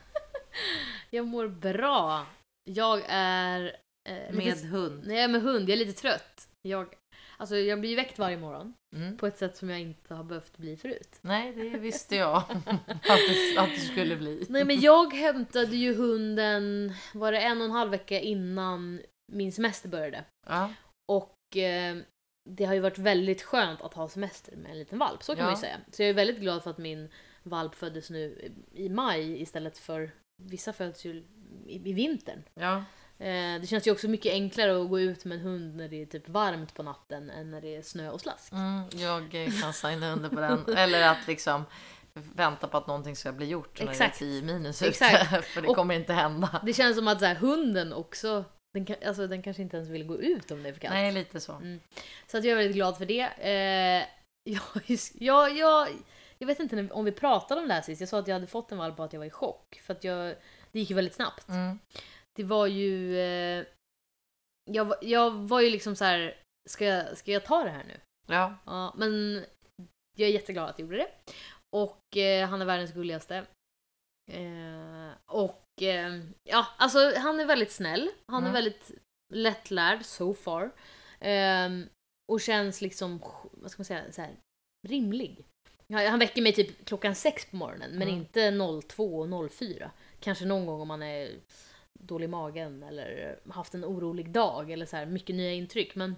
[1.11, 2.27] Jag mår bra.
[2.65, 3.77] Jag är...
[4.09, 5.03] Eh, Med lite, hund.
[5.07, 5.69] nej, jag är med hund.
[5.69, 6.49] Jag är lite trött.
[6.63, 6.95] Jag,
[7.39, 9.17] alltså, jag blir väckt varje morgon Mm.
[9.17, 11.19] på ett sätt som jag inte har behövt bli förut.
[11.21, 14.47] Nej, det visste jag att det, att det skulle bli.
[14.49, 19.01] Nej men jag hämtade ju hunden, var det en och en halv vecka innan
[19.33, 20.25] min semester började.
[20.47, 20.73] Ja.
[21.13, 21.97] Och eh,
[22.51, 25.39] det har ju varit väldigt skönt att ha semester med en liten valp, så kan
[25.39, 25.45] Ja.
[25.45, 25.81] man ju säga.
[25.93, 27.09] Så jag är väldigt glad för att min
[27.43, 30.11] valp föddes nu i maj istället för
[30.43, 31.25] vissa föds ju
[31.67, 32.43] i, i vintern.
[32.55, 32.85] ja.
[33.19, 36.03] Eh, det känns ju också mycket enklare att gå ut med en hund när det
[36.03, 38.53] är typ varmt på natten än när det är snö och slask.
[38.53, 40.77] Mm, jag kan signa under på den.
[40.77, 41.65] Eller att liksom
[42.13, 44.19] vänta på att någonting ska bli gjort när Exakt.
[44.19, 44.89] det är 10 minus ute.
[44.91, 45.47] Exakt.
[45.47, 46.61] För det Och- kommer inte hända.
[46.67, 49.89] Det känns som att så här, hunden också, den, kan, alltså, den kanske inte ens
[49.91, 50.95] vill gå ut om det är för kallt.
[50.95, 51.53] Nej, lite så.
[51.53, 51.81] Mm.
[52.27, 53.21] Så att jag är väldigt glad för det.
[53.39, 54.07] Eh,
[54.55, 55.89] jag, jag, jag,
[56.39, 58.01] jag vet inte när- om vi pratade om det här sist.
[58.01, 59.81] Jag sa att jag hade fått en valp och att jag var i chock.
[59.87, 60.35] För att jag,
[60.75, 61.49] det gick ju väldigt snabbt.
[61.49, 61.79] Mm.
[62.37, 63.19] Det var ju...
[63.19, 63.65] Eh,
[64.71, 68.01] jag, jag var ju liksom så här, ska jag, ska jag ta det här nu?
[68.27, 68.57] Ja.
[68.67, 69.45] Ja, men
[70.17, 71.11] jag är jätteglad att jag gjorde det.
[71.77, 73.37] Och eh, han är världens gulligaste.
[74.33, 78.11] Eh, och eh, ja, alltså han är väldigt snäll.
[78.33, 78.53] Han är Mm.
[78.53, 78.91] väldigt
[79.35, 80.71] lättlärd so far.
[81.21, 81.87] Ehm,
[82.33, 83.19] och känns liksom,
[83.53, 84.37] vad ska man säga, så här,
[84.89, 85.45] rimlig.
[85.93, 88.15] Han han väcker mig typ klockan sex på morgonen, men Mm.
[88.15, 88.51] inte
[88.89, 89.91] 02 och 04.
[90.25, 91.31] Kanske någon gång om man är
[91.93, 95.95] dålig i magen eller haft en orolig dag eller så här, mycket nya intryck.
[95.95, 96.17] Men,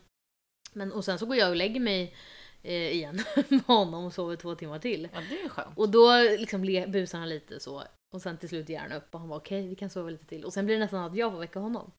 [0.73, 2.14] men, och sen så går jag och lägger mig
[2.62, 5.09] eh, igen med honom och sover två timmar till.
[5.14, 5.79] ja, det är skönt.
[5.79, 7.83] Och då liksom le- busar han lite så.
[8.14, 10.27] Och sen till slut ger han upp och han var okej, vi kan sova lite
[10.27, 10.45] till.
[10.45, 11.92] Och sen blir det nästan att jag får väcka honom.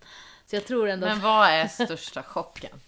[0.46, 2.80] Så jag tror ändå Men vad är största chocken?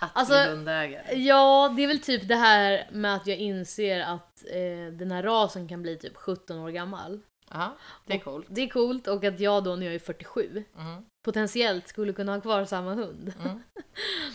[0.00, 1.18] Att Alltså, bli hundägare?
[1.18, 5.22] Ja, det är väl typ det här med att jag inser att eh, den här
[5.22, 7.20] rasen kan bli typ 17 år gammal.
[7.50, 8.46] Ja, det är coolt.
[8.48, 11.04] Det är coolt och att jag då när jag är 47 Mm.
[11.24, 13.32] potentiellt skulle kunna ha kvar samma hund.
[13.44, 13.62] Mm.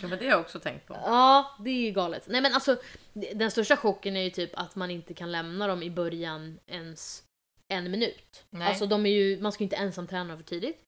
[0.02, 0.93] Ja, men det har jag också tänkt på.
[1.06, 2.24] Ja, det är ju galet.
[2.28, 2.78] Nej men alltså,
[3.34, 7.24] den största chocken är ju typ att man inte kan lämna dem i början ens
[7.67, 8.43] en minut.
[8.50, 8.67] Nej.
[8.67, 10.80] Alltså de är ju, man ska ju inte ensam träna för tidigt.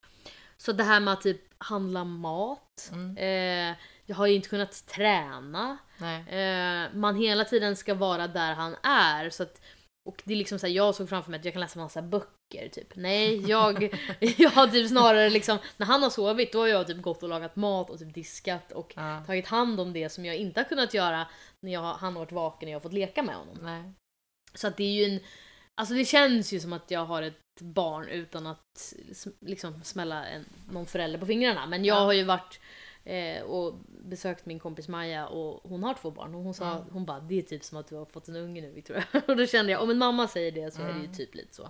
[0.57, 3.17] Så det här med att typ handla mat, Mm.
[3.17, 5.77] eh, jag har ju inte kunnat träna.
[5.97, 6.19] Nej.
[6.29, 9.29] Eh, man hela tiden ska vara där han är.
[9.29, 9.61] Så att,
[10.09, 12.01] och det är liksom så här, jag såg framför mig att jag kan läsa massa
[12.01, 12.95] böcker typ.
[12.95, 13.83] Nej, jag,
[14.37, 17.29] jag har typ snarare liksom, när han har sovit då har jag typ gått och
[17.29, 19.23] lagat mat och typ diskat och Ja.
[19.27, 21.27] tagit hand om det som jag inte har kunnat göra
[21.59, 23.57] när jag, han har varit vaken och jag har fått leka med honom.
[23.61, 23.83] Nej.
[24.53, 25.19] Så att det är ju en,
[25.75, 28.93] alltså det känns ju som att jag har ett barn utan att
[29.39, 31.65] liksom smälla en, någon förälder på fingrarna.
[31.65, 31.99] Men jag Ja.
[32.03, 32.59] har ju varit
[33.05, 36.83] eh, och besökt min kompis Maja och hon har två barn och hon sa, Mm.
[36.91, 39.03] hon bara det är typ som att du har fått en unge nu Victoria.
[39.27, 41.13] och då kände jag, om en mamma säger det så är det ju Mm.
[41.13, 41.69] typ lite så.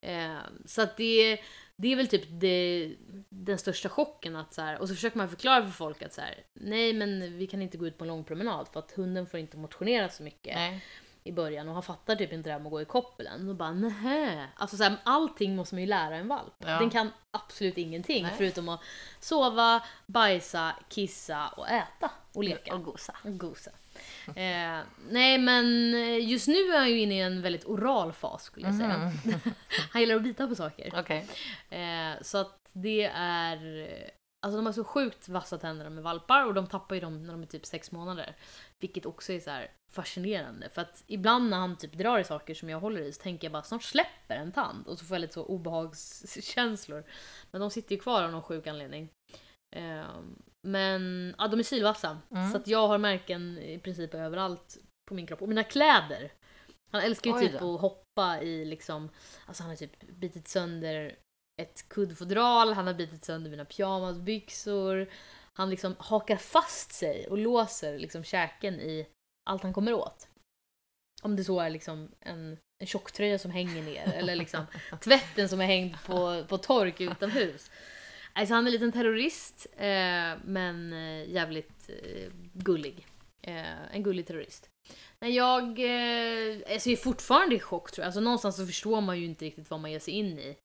[0.00, 1.40] Eh, så att det,
[1.76, 2.92] det är väl typ det,
[3.28, 6.20] den största chocken att så här, och så försöker man förklara för folk att så
[6.20, 9.26] här, nej men vi kan inte gå ut på en lång promenad för att hunden
[9.26, 10.84] får inte motionera så mycket Nej.
[11.24, 13.48] I början och han fattar typ inte det här med att gå i koppelen.
[13.48, 14.48] Och bara nähä.
[14.56, 16.54] Alltså så här, allting måste man ju lära en valp.
[16.58, 16.78] Ja.
[16.78, 18.34] Den kan absolut ingenting Nej.
[18.36, 18.80] förutom att
[19.20, 22.74] sova, bajsa, kissa och äta och leka.
[22.74, 23.16] Och gosa.
[23.24, 23.70] Och gosa.
[24.26, 24.80] Eh,
[25.10, 25.92] nej men
[26.28, 28.98] just nu är han ju inne i en väldigt oral fas skulle jag säga.
[29.24, 29.40] Mhm.
[29.90, 30.92] Han gillar att bita på saker.
[30.96, 31.26] Okej.
[31.70, 33.86] Eh, så att det är...
[34.42, 37.32] Alltså de har så sjukt vassa tänder med valpar och de tappar ju dem när
[37.32, 38.36] de är typ sex månader.
[38.80, 40.68] Vilket också är så här fascinerande.
[40.68, 43.44] För att ibland när han typ drar i saker som jag håller i så tänker
[43.46, 44.86] jag bara snart släpper en tand.
[44.86, 47.04] Och så får jag lite så obehagskänslor.
[47.50, 49.08] Men de sitter ju kvar av någon sjuk anledning.
[49.76, 50.04] Eh,
[50.66, 52.18] Men ja, de är sylvassa.
[52.30, 52.50] Mm.
[52.50, 54.78] Så att jag har märken i princip överallt
[55.08, 55.42] på min kropp.
[55.42, 56.32] Och mina kläder.
[56.92, 59.08] Han älskar ju typ att hoppa i liksom,
[59.46, 61.16] alltså han har typ bitit sönder
[61.62, 65.08] ett kuddfodral, han har bitit sönder mina pyjamasbyxor.
[65.52, 69.06] Han liksom hakar fast sig och låser liksom käken i
[69.50, 70.28] allt han kommer åt.
[71.22, 74.66] Om det så är liksom en, en tjocktröja som hänger ner eller liksom
[75.00, 77.70] tvätten som är hängd på, på tork utomhus.
[78.32, 83.06] Alltså han är en liten terrorist eh, men eh, jävligt eh, gullig.
[83.42, 84.68] Eh, en gullig terrorist.
[85.20, 88.06] Nej, jag, eh, alltså jag är fortfarande i chock tror jag.
[88.06, 90.56] Alltså någonstans så förstår man ju inte riktigt vad man ger sig in i.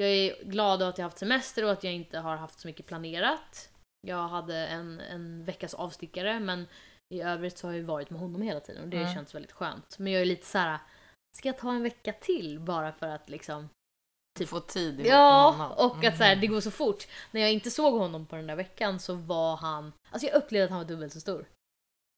[0.00, 2.86] Jag är glad att jag haft semester och att jag inte har haft så mycket
[2.86, 3.68] planerat.
[4.06, 6.66] Jag hade en, en veckas avstickare men
[7.14, 9.14] i övrigt så har jag varit med honom hela tiden och det Mm.
[9.14, 9.98] känts väldigt skönt.
[9.98, 10.78] Men jag är lite så här.
[11.36, 13.68] ska jag ta en vecka till bara för att liksom
[14.38, 15.72] Typ- Få tid Ja, honom.
[15.72, 16.40] och att så här, Mhm.
[16.40, 17.06] det går så fort.
[17.30, 19.92] När jag inte såg honom på den där veckan så var han...
[20.10, 21.48] Alltså jag upplevde att han var dubbelt så stor.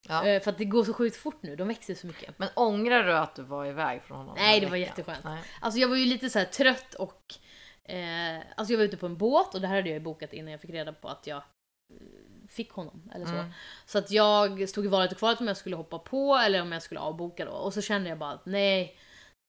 [0.07, 0.25] Ja.
[0.27, 2.39] Eh, För att det går så sjukt fort nu, de växer så mycket.
[2.39, 4.35] Men ångrar du att du var iväg från honom?
[4.37, 5.23] Nej, det var jätteskönt.
[5.23, 5.41] Nej.
[5.61, 7.35] Alltså jag var ju lite så trött och...
[7.83, 10.33] Eh, alltså jag var ute på en båt och det här hade jag ju bokat
[10.33, 13.09] innan jag fick reda på att jag eh, fick honom.
[13.15, 13.31] Eller så.
[13.31, 13.51] Mm.
[13.85, 16.71] Så att jag stod i valet och kvalet om jag skulle hoppa på eller om
[16.71, 17.51] jag skulle avboka då.
[17.51, 18.97] Och så kände jag bara att nej,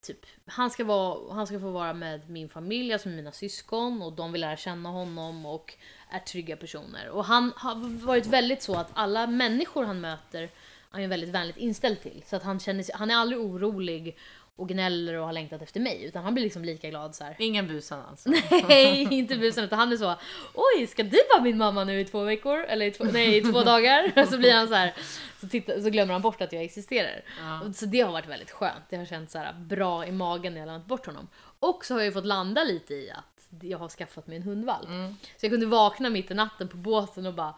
[0.07, 4.13] typ, han, ska vara, han ska få vara med min familj, alltså mina syskon och
[4.13, 5.75] de vill lära känna honom och
[6.11, 7.09] är trygga personer.
[7.09, 10.51] Och han har varit väldigt så att alla människor han möter
[10.95, 12.23] han är väldigt vänligt inställd till.
[12.27, 14.19] Så att han, känner sig, han är aldrig orolig
[14.57, 17.37] och gnäller och har längtat efter mig utan han blir liksom lika glad så här.
[17.39, 18.31] Ingen busan alltså?
[18.69, 20.15] Nej, inte busen utan han är så
[20.55, 22.65] Oj, ska du vara min mamma nu i två veckor?
[22.65, 24.27] Eller i två, nej, i två dagar?
[24.31, 24.95] Så blir han så här
[25.41, 27.25] så, titta, så glömmer han bort att jag existerar.
[27.41, 27.73] Ja.
[27.73, 28.85] Så det har varit väldigt skönt.
[28.89, 31.29] Det har känts så här bra i magen när jag lämnat bort honom.
[31.59, 34.43] Och så har jag ju fått landa lite i att jag har skaffat mig en
[34.43, 34.89] hundvalp.
[34.89, 35.17] Mm.
[35.37, 37.55] Så jag kunde vakna mitt i natten på båten och bara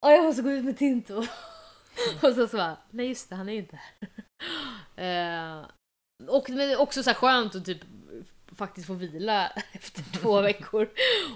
[0.00, 1.16] Åh, jag måste gå ut med Tinto.
[2.22, 3.78] och så så bara, nej just det, han är ju inte
[4.96, 5.60] här.
[5.60, 5.66] eh,
[6.28, 7.80] och men det är också så här skönt att typ
[8.56, 10.90] faktiskt få vila efter två veckor.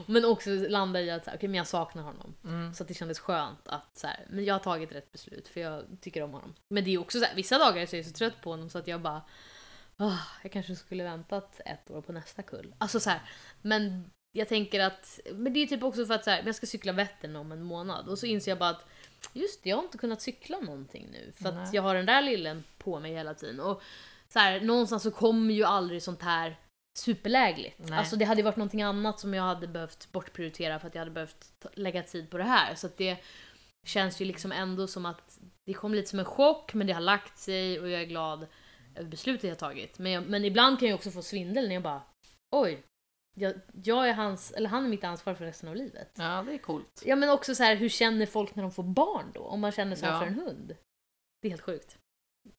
[0.06, 2.34] Men också landa i att så här, okej, men jag saknar honom.
[2.44, 2.74] Mm.
[2.74, 5.60] Så att det kändes skönt att så här, men jag har tagit rätt beslut för
[5.60, 6.54] jag tycker om honom.
[6.68, 8.70] Men det är också så här, vissa dagar så är jag så trött på honom
[8.70, 9.22] så att jag bara
[9.96, 12.74] "Ah, jag kanske skulle väntat ett år på nästa kull.
[12.78, 13.20] Alltså så här,
[13.62, 16.66] men jag tänker att, men det är typ också för att så här, jag ska
[16.66, 18.86] cykla Vättern om en månad och så inser jag bara att
[19.32, 21.68] just det, jag har inte kunnat cykla någonting nu för att Nej.
[21.72, 23.60] jag har den där lillen på mig hela tiden.
[23.60, 23.82] Och
[24.32, 26.56] så här, någonstans så kommer ju aldrig sånt här
[26.98, 27.78] superlägligt.
[27.78, 27.98] Nej.
[27.98, 31.10] Alltså det hade varit någonting annat som jag hade behövt bortprioritera för att jag hade
[31.10, 32.74] behövt lägga tid på det här.
[32.74, 33.16] Så det
[33.86, 37.00] känns ju liksom ändå som att det kom lite som en chock men det har
[37.00, 38.46] lagt sig och jag är glad
[38.94, 39.98] över beslutet jag tagit.
[39.98, 42.02] Men, jag, men ibland kan jag också få svindel när jag bara
[42.56, 42.82] oj,
[43.36, 46.10] jag, jag är hans, eller han är mitt ansvar för resten av livet.
[46.18, 47.02] Ja, det är coolt.
[47.04, 49.40] Ja men också så här, hur känner folk när de får barn då?
[49.40, 50.18] Om man känner så Ja.
[50.20, 50.76] för en hund.
[51.42, 51.98] Det är helt sjukt.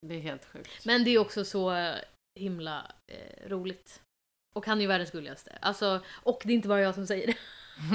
[0.01, 0.85] Det är helt sjukt.
[0.85, 1.95] Men det är också så eh,
[2.39, 4.01] himla eh, roligt.
[4.55, 5.57] Och han är ju världens gulligaste.
[5.61, 7.37] Alltså, och det är inte bara jag som säger det.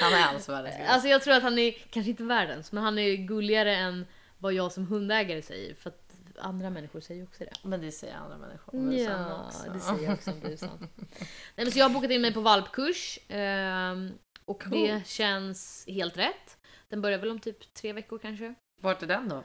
[0.00, 2.98] Han är alltså världens Alltså jag tror att han är, kanske inte världens, men han
[2.98, 4.06] är gulligare än
[4.38, 5.74] vad jag som hundägare säger.
[5.74, 7.52] För att andra människor säger också det.
[7.62, 10.88] Men det säger andra människor Ja, det säger jag också om busan.
[11.08, 11.18] Nej,
[11.56, 13.18] men så jag har bokat in mig på valpkurs.
[13.28, 14.12] ehm,
[14.44, 15.06] och det Coolt.
[15.06, 16.56] känns helt rätt.
[16.88, 18.54] Den börjar väl om typ tre veckor kanske.
[18.80, 19.44] Vart är den då?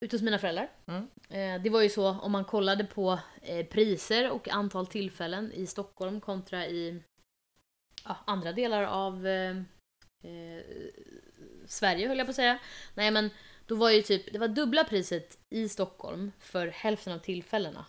[0.00, 0.70] Ute hos mina föräldrar.
[0.86, 1.08] Mm.
[1.28, 5.66] Eh, det var ju så om man kollade på eh, priser och antal tillfällen i
[5.66, 7.02] Stockholm kontra i
[8.04, 9.56] ja, andra delar av eh,
[10.22, 10.62] eh,
[11.66, 12.58] Sverige höll jag på att säga.
[12.94, 13.30] Nej men
[13.66, 17.86] då var ju typ, det var dubbla priset i Stockholm för hälften av tillfällena.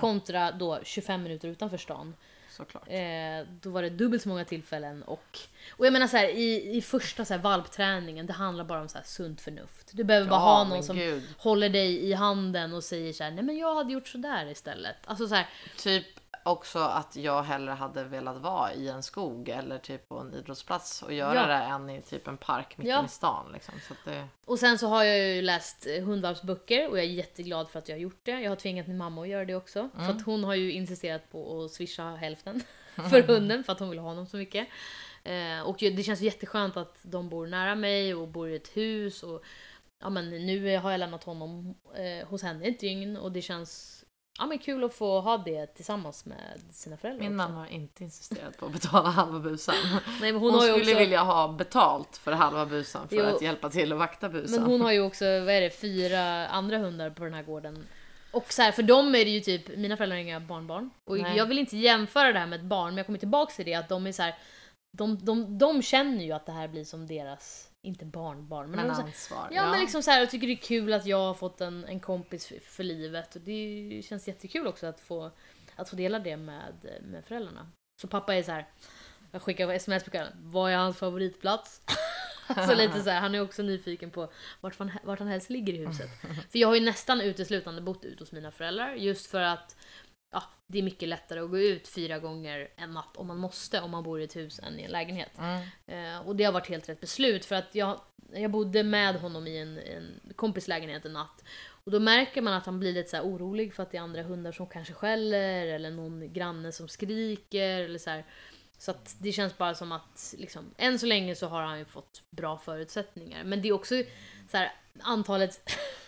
[0.00, 2.14] Kontra då 25 minuter utanför stan.
[2.56, 2.88] Såklart.
[2.88, 5.38] Eh, då var det dubbelt så många tillfällen och...
[5.70, 8.88] Och jag menar så här, i, i första så här, valpträningen, det handlar bara om
[8.88, 9.90] så här, sunt förnuft.
[9.92, 11.22] Du behöver bara ha någon som gud.
[11.38, 14.96] håller dig i handen och säger så här, nej men jag hade gjort sådär istället.
[15.04, 16.06] Alltså så här, Typ
[16.46, 21.02] också att jag hellre hade velat vara i en skog eller typ på en idrottsplats
[21.02, 21.46] och göra Ja.
[21.46, 23.04] det än i typ en park mitt Ja.
[23.04, 23.52] i stan.
[23.52, 23.74] Liksom.
[23.88, 27.68] Så det, och sen så har jag ju läst eh, hundvalpsböcker och jag är jätteglad
[27.68, 28.40] för att jag har gjort det.
[28.40, 29.88] Jag har tvingat min mamma att göra det också.
[29.94, 30.16] För Mm.
[30.16, 32.62] att hon har ju insisterat på att swisha hälften
[33.10, 34.68] för hunden för att hon vill ha honom så mycket.
[35.24, 39.22] Eh, och det känns jätteskönt att de bor nära mig och bor i ett hus.
[39.22, 39.42] Och,
[40.00, 44.04] ja, men nu har jag lämnat honom eh, hos henne ett dygn och det känns
[44.38, 48.04] ja, men kul att få ha det tillsammans med sina föräldrar min mamma har inte
[48.04, 49.74] insisterat på att betala halva busan.
[50.20, 50.98] Nej, Hon, hon, skulle också...
[50.98, 53.24] vilja ha betalt för halva busan för Jo.
[53.24, 54.60] att hjälpa till att vakta busan.
[54.60, 57.86] Men hon har ju också, vad är det, fyra andra hundar på den här gården.
[58.32, 60.90] Och så här, för dem är det ju typ, mina föräldrar har inga barnbarn.
[61.04, 61.36] Och Nej.
[61.36, 63.74] jag vill inte jämföra det här med ett barn, men jag kommer tillbaka till det
[63.74, 64.34] att de är så här,
[64.98, 68.90] de, de, de känner ju att det här blir som deras inte barnbarn, men, Men
[68.90, 69.48] ansvar.
[69.52, 71.84] Ja, men liksom så här, jag tycker det är kul att jag har fått en,
[71.84, 73.34] en kompis för, för livet.
[73.34, 75.30] Och det känns jättekul också att få,
[75.76, 77.70] att få dela det med, med föräldrarna.
[78.02, 78.66] Så pappa är så här.
[79.30, 81.82] jag skickar sms på kvällen, vad är hans favoritplats?
[82.66, 85.72] så lite så här, han är också nyfiken på vart, fan, vart han helst ligger
[85.72, 86.10] i huset.
[86.50, 89.76] För jag har ju nästan uteslutande bott ut hos mina föräldrar just för att
[90.36, 93.80] ja, det är mycket lättare att gå ut fyra gånger en natt om man måste
[93.80, 95.30] om man bor i ett hus än i en lägenhet.
[95.38, 95.62] Mm.
[95.86, 98.00] Eh, och det har varit helt rätt beslut för att jag,
[98.32, 101.44] jag bodde med honom i en, en kompis lägenhet en natt.
[101.84, 104.22] Och då märker man att han blir lite så orolig för att det är andra
[104.22, 108.24] hundar som kanske skäller eller någon granne som skriker eller så här.
[108.78, 111.84] Så att det känns bara som att liksom, än så länge så har han ju
[111.84, 113.44] fått bra förutsättningar.
[113.44, 113.94] Men det är också
[114.50, 115.70] så här, antalet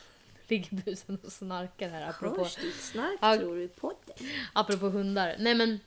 [0.50, 3.36] ligger busen och snarkar här apropå, Hörs ditt snark Ja.
[3.36, 4.16] tror du i podden?
[4.52, 5.36] apropå hundar.
[5.38, 5.78] Nej men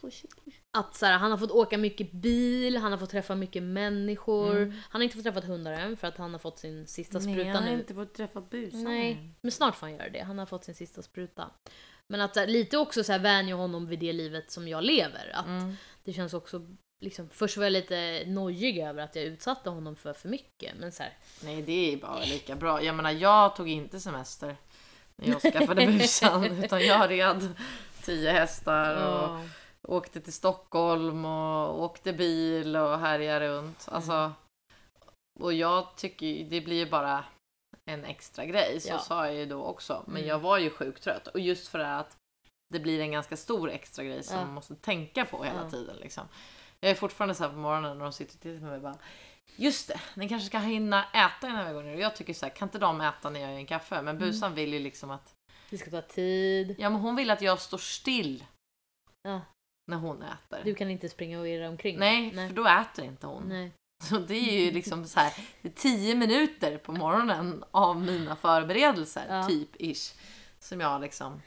[0.00, 0.54] Push, push.
[0.78, 4.56] att så här, han har fått åka mycket bil, han har fått träffa mycket människor.
[4.56, 4.70] Mm.
[4.90, 7.34] Han har inte fått träffa hundar än för att han har fått sin sista Nej,
[7.34, 7.78] spruta han har nu.
[7.78, 8.84] inte fått träffa busan.
[8.84, 10.20] Nej, men snart får han göra det.
[10.22, 11.50] Han har fått sin sista spruta.
[12.08, 15.30] Men att här, lite också så här, vänja honom vid det livet som jag lever.
[15.34, 15.74] Att Mm.
[16.04, 16.66] det känns också
[17.00, 20.74] liksom, först var jag lite nojig över att jag utsatte honom för för mycket.
[20.80, 21.12] Men så här,
[21.44, 22.82] Nej, det är bara lika bra.
[22.82, 24.56] Jag menar, jag tog inte semester
[25.22, 27.54] när jag skaffade busan, utan jag red
[28.02, 29.40] tio hästar och ja.
[29.88, 33.86] åkte till Stockholm och åkte bil och härjade runt.
[33.90, 34.32] Alltså,
[35.40, 37.24] och jag tycker det blir ju bara
[37.90, 38.98] en extra grej, så Ja.
[38.98, 40.02] sa jag ju då också.
[40.06, 40.28] Men Mm.
[40.28, 42.16] jag var ju sjukt trött och just för det här att
[42.74, 44.44] det blir en ganska stor extra grej som Ja.
[44.44, 45.70] man måste tänka på hela Ja.
[45.70, 45.96] tiden.
[45.96, 46.28] Liksom.
[46.84, 48.98] Jag är fortfarande så här på morgonen när de sitter och tittar på mig bara
[49.56, 51.94] Just det, ni kanske ska hinna äta innan vi går ner.
[51.94, 53.94] Och jag tycker så här, kan inte de äta när jag gör en kaffe?
[54.02, 54.18] Men Mm.
[54.18, 55.32] busan vill ju liksom att,
[55.70, 56.74] Det ska ta tid.
[56.78, 58.44] ja men hon vill att jag står still
[59.28, 59.40] Ja,
[59.90, 60.60] när hon äter.
[60.64, 61.98] du kan inte springa och irra omkring.
[61.98, 62.48] Nej, Nej.
[62.48, 63.48] för då äter inte hon.
[63.48, 63.72] Nej.
[64.04, 65.32] Så det är ju liksom så här,
[65.62, 69.48] det är tio minuter på morgonen av mina förberedelser, Ja.
[69.48, 70.14] typ ish.
[70.58, 71.42] Som jag liksom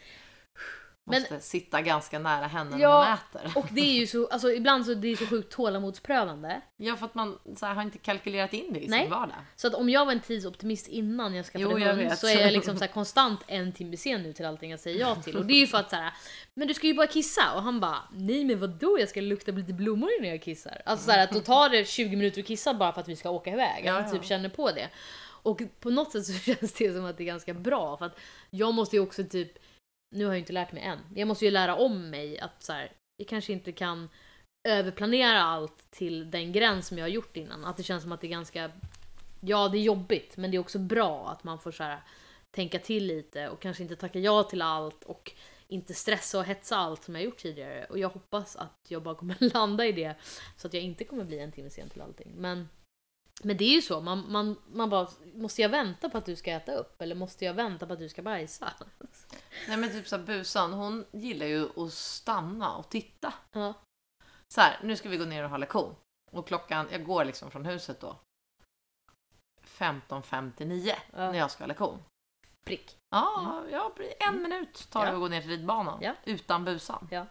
[1.08, 3.08] Men- måste sitta ganska nära henne Ja, när
[3.41, 3.60] hon äter.
[3.62, 6.62] Och det är ju så, alltså ibland så det är så sjukt tålamodsprövande.
[6.78, 9.01] Ja, för att man så här, har inte kalkylerat in det i Nej.
[9.01, 9.36] sin vardag.
[9.55, 12.20] Så att om jag var en tidsoptimist innan jag skaffade Jo, jag hund vet.
[12.20, 14.99] så är jag liksom så här konstant en timme sen nu till allting jag säger
[14.99, 15.38] ja till.
[15.38, 16.14] Och det är ju för att så här,
[16.53, 19.51] men du ska ju bara kissa och han bara nej men vadå jag ska lukta
[19.51, 20.82] lite blommor när jag kissar.
[20.86, 23.16] Alltså så här, att då tar det 20 minuter att kissa bara för att vi
[23.16, 23.84] ska åka iväg.
[23.86, 24.10] Ja, Han ja.
[24.12, 24.89] typ känner på det.
[25.43, 28.18] Och på något sätt så känns det som att det är ganska bra för att
[28.49, 29.51] jag måste ju också typ
[30.16, 30.99] nu har jag ju inte lärt mig än.
[31.16, 34.10] Jag måste ju lära om mig att så här, jag kanske inte kan
[34.68, 37.66] överplanera allt till den gräns som jag har gjort innan.
[37.66, 38.72] Att det känns som att det är ganska
[39.41, 42.01] Ja, det är jobbigt, men det är också bra att man får så här,
[42.51, 45.32] tänka till lite och kanske inte tacka ja till allt och
[45.68, 47.86] inte stressa och hetsa allt som jag gjort tidigare.
[47.89, 50.16] Och jag hoppas att jag bara kommer landa i det
[50.58, 52.34] så att jag inte kommer bli en timme sen till allting.
[52.36, 52.70] Men,
[53.44, 56.36] men det är ju så, man, man, man bara, måste jag vänta på att du
[56.36, 57.02] ska äta upp?
[57.02, 58.74] Eller måste jag vänta på att du ska bajsa?
[59.68, 63.34] Nej men typ så här, busan, hon gillar ju att stanna och titta.
[63.52, 63.74] Ja.
[64.54, 65.96] Så här, nu ska vi gå ner och ha lektion.
[66.32, 68.16] Och klockan, jag går liksom från huset då.
[69.66, 71.18] 15.59 Ja.
[71.32, 72.04] när jag ska ha lektion.
[72.68, 72.98] Prick.
[73.10, 75.14] Ja, ja en minut tar det Ja.
[75.14, 76.14] att gå ner till ridbanan Ja.
[76.26, 77.08] utan busan.
[77.12, 77.26] Ja.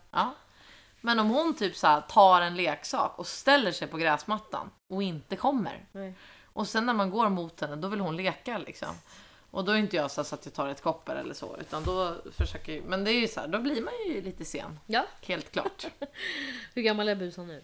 [1.01, 5.03] Men om hon typ så här, tar en leksak och ställer sig på gräsmattan och
[5.03, 5.85] inte kommer.
[5.93, 6.15] Nej.
[6.45, 8.95] Och sen när man går mot henne då vill hon leka liksom.
[9.51, 11.85] Och då är inte jag så, så att jag tar ett kopper eller så utan
[11.85, 14.81] då försöker jag, Men det är ju så här, då blir man ju lite sen.
[14.87, 15.07] Ja.
[15.23, 15.87] Helt klart.
[16.75, 17.63] Hur gammal är busan nu?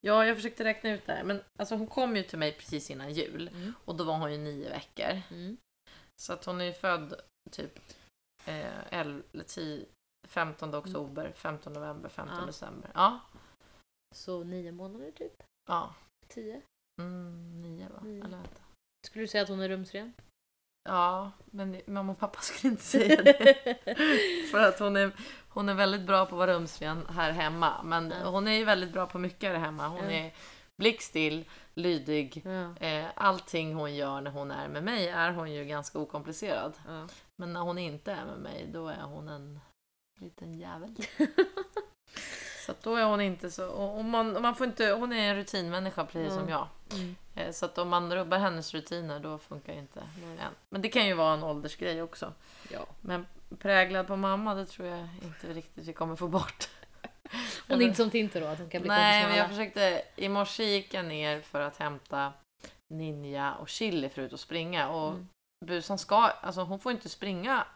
[0.00, 1.24] Ja, jag försökte räkna ut det här.
[1.24, 3.74] Men alltså, hon kom ju till mig precis innan jul Mm.
[3.84, 5.22] och då var hon ju nio veckor.
[5.30, 5.56] Mm.
[6.20, 7.14] Så att hon är ju född
[7.50, 7.78] typ
[8.44, 9.84] eh, 11, 10,
[10.30, 12.46] 15 oktober, 15 november, 15 Ja.
[12.46, 12.90] december.
[12.94, 13.20] Ja.
[14.14, 15.42] Så nio månader typ?
[15.68, 15.94] ja.
[16.28, 16.62] Tio?
[17.00, 18.00] Mm, nio va?
[18.02, 18.24] Nio.
[18.24, 18.60] Eller vänta.
[19.06, 20.12] Skulle du säga att hon är rumsren?
[20.88, 23.54] Ja, men mamma och pappa skulle inte säga det.
[24.50, 25.12] För att hon är,
[25.48, 27.82] hon är väldigt bra på att vara rumsren här hemma.
[27.82, 28.30] Men Ja.
[28.30, 29.88] hon är ju väldigt bra på mycket här hemma.
[29.88, 30.10] Hon Ja.
[30.10, 30.34] är
[30.82, 32.42] blickstill, lydig.
[32.44, 32.76] Ja.
[32.86, 36.72] Eh, allting hon gör när hon är med mig är hon ju ganska okomplicerad.
[37.36, 39.60] Men när hon inte är med mig då är hon en
[40.20, 40.94] liten jävel.
[42.66, 43.68] Så att då är hon inte så...
[43.68, 46.38] Och man, och man får inte, hon är en rutinmänniska precis Ja.
[46.38, 46.68] som jag.
[46.92, 47.16] Mm.
[47.34, 50.38] Eh, Så att om man rubbar hennes rutiner då funkar ju inte Nej.
[50.38, 50.52] än.
[50.70, 52.32] Men det kan ju vara en åldersgrej också.
[52.70, 52.86] ja.
[53.00, 53.26] Men
[53.58, 56.68] präglad på mamma det tror jag inte riktigt vi kommer få bort.
[57.68, 60.02] Hon är inte som Tinto då, att hon kan bli Nej, men jag försökte...
[60.16, 62.32] I morse gick jag ner för att hämta
[62.94, 64.88] Ninja och Chili för ut och springa.
[64.88, 65.28] Och Mm.
[65.66, 66.16] busan ska...
[66.16, 67.66] Alltså hon får inte springa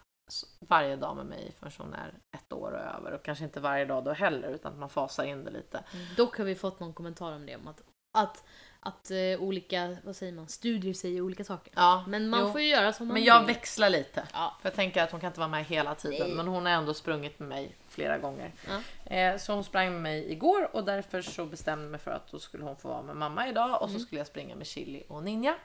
[0.60, 3.12] varje dag med mig förrän hon är ett år och över.
[3.12, 5.84] Och kanske inte varje dag då heller, utan att man fasar in det lite.
[5.92, 6.06] Mm.
[6.16, 7.82] Dock har vi fått någon kommentar om det, om att
[8.18, 8.44] att,
[8.80, 11.72] att eh, olika, vad säger man, studier säger olika saker.
[11.76, 12.52] Ja, Men man jo.
[12.52, 13.46] får ju göra som man Men jag vill.
[13.46, 14.28] växlar lite.
[14.32, 14.56] Ja.
[14.62, 16.26] För jag tänker att hon kan inte vara med hela tiden.
[16.26, 16.36] Nej.
[16.36, 18.52] Men hon har ändå sprungit med mig flera gånger.
[18.68, 19.14] Ja.
[19.16, 22.30] Eh, så hon sprang med mig igår och därför så bestämde jag mig för att
[22.30, 25.02] då skulle hon få vara med mamma idag och så skulle jag springa med Chili
[25.08, 25.56] och Ninja.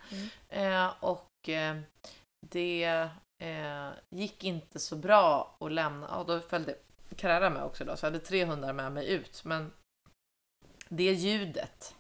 [0.50, 1.78] Eh, och eh,
[2.48, 3.10] det
[3.40, 6.08] eh, gick inte så bra att lämna.
[6.12, 6.76] Ja, då följde
[7.16, 9.44] Carrera med också då, så jag hade tre hundar med mig ut.
[9.46, 9.72] Men
[10.90, 11.96] det ljudet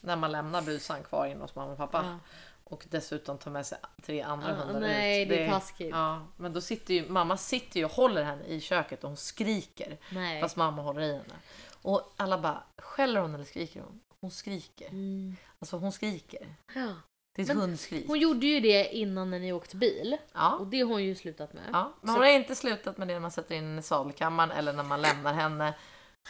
[0.00, 2.18] när man lämnar busan kvar inne hos mamma och pappa Ja.
[2.64, 5.28] och dessutom tar med sig tre andra Ja, hundar nej, ut.
[5.28, 5.90] det är taskigt.
[5.90, 9.16] Ja, men då sitter ju mamma sitter ju och håller henne i köket och hon
[9.16, 10.40] skriker Nej.
[10.40, 11.34] fast mamma håller i henne.
[11.82, 14.00] Och alla bara, skäller hon eller skriker hon?
[14.20, 14.88] Hon skriker.
[14.88, 15.36] Mm.
[15.58, 16.54] Alltså hon skriker.
[16.74, 16.94] Ja.
[17.38, 18.04] Det är ett Men hundskrik.
[18.08, 20.16] Hon gjorde ju det innan när ni åkte bil.
[20.32, 20.56] Ja.
[20.56, 21.62] Och det har hon ju slutat med.
[21.72, 24.50] Ja, men hon har inte slutat med det när man sätter in henne i sadelkammaren
[24.50, 25.74] eller när man lämnar henne.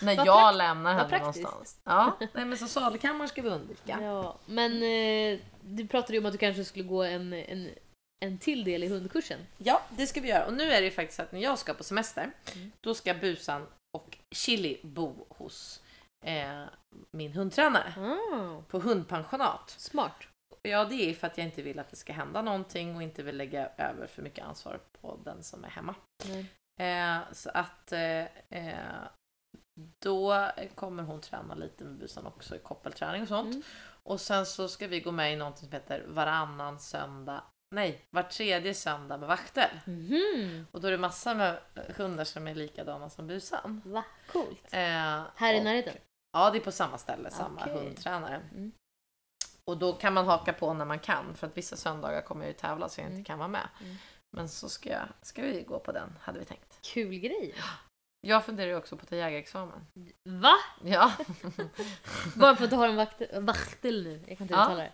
[0.02, 1.44] När Vad jag lämnar henne praktiskt.
[1.44, 1.80] någonstans.
[1.84, 3.98] Ja, nej, men så sadelkammaren ska vi undvika.
[4.02, 7.68] Ja, men eh, du pratade ju om att du kanske skulle gå en, en,
[8.24, 9.38] en till del i hundkursen.
[9.58, 10.46] Ja, det ska vi göra.
[10.46, 12.70] Och nu är det ju faktiskt så att när jag ska på semester, Mm.
[12.80, 15.82] då ska Busan och Chili bo hos
[16.24, 16.64] eh,
[17.10, 19.74] min hundtränare Ah, på hundpensionat.
[19.78, 20.12] smart.
[20.68, 23.22] Ja, det är för att jag inte vill att det ska hända någonting och inte
[23.22, 25.94] vill lägga över för mycket ansvar på den som är hemma.
[26.24, 26.46] Nej.
[26.80, 29.02] Eh, så att eh, eh,
[30.02, 33.54] då kommer hon träna lite med busan också i koppelträning och sånt.
[33.54, 33.62] Mm.
[34.02, 37.42] Och sen så ska vi gå med i någonting som heter varannan söndag,
[37.74, 39.70] nej, var tredje söndag med vaktel.
[39.86, 40.66] Mhm.
[40.72, 41.58] Och då är det massor med
[41.96, 43.82] hundar som är likadana som busan.
[43.84, 44.68] Va, coolt.
[44.72, 45.94] Eh, Här i närheten?
[46.32, 47.74] Ja, det är på samma ställe, samma Okej.
[47.74, 48.40] hundtränare.
[48.54, 48.72] Mm.
[49.68, 52.48] Och då kan man haka på när man kan, för att vissa söndagar kommer jag
[52.48, 53.18] ju tävla så jag Mm.
[53.18, 53.68] inte kan vara med.
[53.80, 53.96] Mm.
[54.36, 56.78] Men så ska, jag, ska vi gå på den, hade vi tänkt.
[56.82, 57.54] Kul grej.
[58.20, 59.86] Jag funderar ju också på att ta jägarexamen.
[60.24, 60.52] Va?
[60.84, 61.12] Ja,
[62.36, 64.24] Bara för att du har en vakt, vaktel nu.
[64.28, 64.62] Jag kan inte Ja.
[64.64, 64.92] uttala det.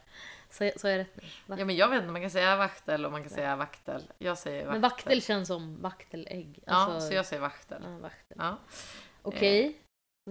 [0.50, 1.22] Så, så jag rätt nu?
[1.46, 1.56] Va?
[1.58, 4.02] ja men jag vet inte, man kan säga vaktel och man kan säga vaktel.
[4.18, 4.72] Jag säger vaktel.
[4.72, 6.58] Men vaktel känns som vaktelägg.
[6.66, 7.82] Ja, Alltså, så jag säger vaktel.
[7.84, 8.36] ja, vaktel.
[8.40, 8.56] Ja.
[9.22, 9.80] Okej.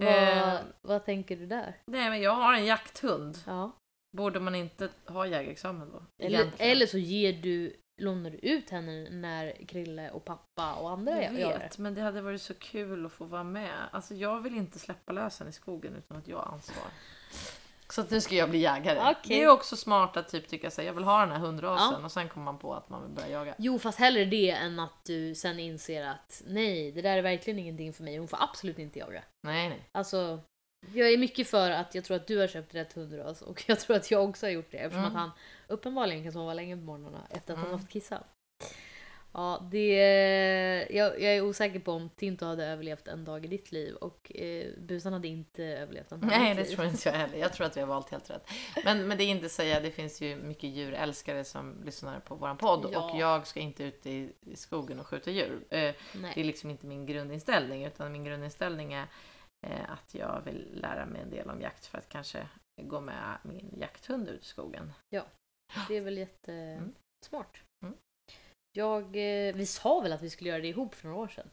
[0.00, 0.40] Eh.
[0.50, 1.76] Vad, vad tänker du där?
[1.86, 3.38] Nej men jag har en jakthund.
[3.46, 3.72] Ja.
[4.16, 6.02] Borde man inte ha jägarexamen då?
[6.24, 11.22] Eller, eller så ger du, lånar du ut henne när Krille och pappa och andra
[11.22, 11.58] Jag gör det.
[11.58, 13.72] vet, men det hade varit så kul att få vara med.
[13.92, 16.84] Alltså jag vill inte släppa lös henne i skogen utan att jag har ansvar.
[17.88, 18.98] Så att nu ska jag bli jägare.
[19.00, 19.16] Okej.
[19.38, 22.04] Det är också smart att typ tycka sig jag vill ha den här hundrasen Ja.
[22.04, 23.54] och sen kommer man på att man vill börja jaga.
[23.58, 27.58] Jo, fast hellre det än att du sen inser att nej, det där är verkligen
[27.58, 28.18] ingenting för mig.
[28.18, 29.22] Hon får absolut inte jaga.
[29.42, 29.88] Nej, nej.
[29.92, 30.40] Alltså,
[30.94, 33.80] jag är mycket för att jag tror att du har köpt rätt hundras och jag
[33.80, 35.16] tror att jag också har gjort det eftersom Mm.
[35.16, 35.30] att han
[35.68, 37.78] uppenbarligen kan sova länge på morgnarna efter att han Mm.
[37.80, 38.22] haft kissa.
[39.36, 39.94] Ja, det...
[40.90, 44.32] Jag, jag är osäker på om Tinto hade överlevt en dag i ditt liv och
[44.34, 46.76] eh, Busan hade inte överlevt en dag i Nej, mitt det liv.
[46.76, 47.38] tror inte jag heller.
[47.38, 48.48] Jag tror att vi har valt helt rätt.
[48.84, 52.34] Men, men det är inte att säga, det finns ju mycket djurälskare som lyssnar på
[52.34, 53.10] våran podd Ja.
[53.12, 55.64] och jag ska inte ut i, i skogen och skjuta djur.
[55.70, 55.78] Eh,
[56.34, 59.06] Det är liksom inte min grundinställning utan min grundinställning är
[59.88, 62.48] att jag vill lära mig en del om jakt för att kanske
[62.82, 64.92] gå med min jakthund ut i skogen.
[65.88, 67.62] Det är väl jättesmart.
[67.84, 67.94] Mm.
[68.72, 71.50] Jag, eh, vi sa väl att vi skulle göra det ihop för några år sedan?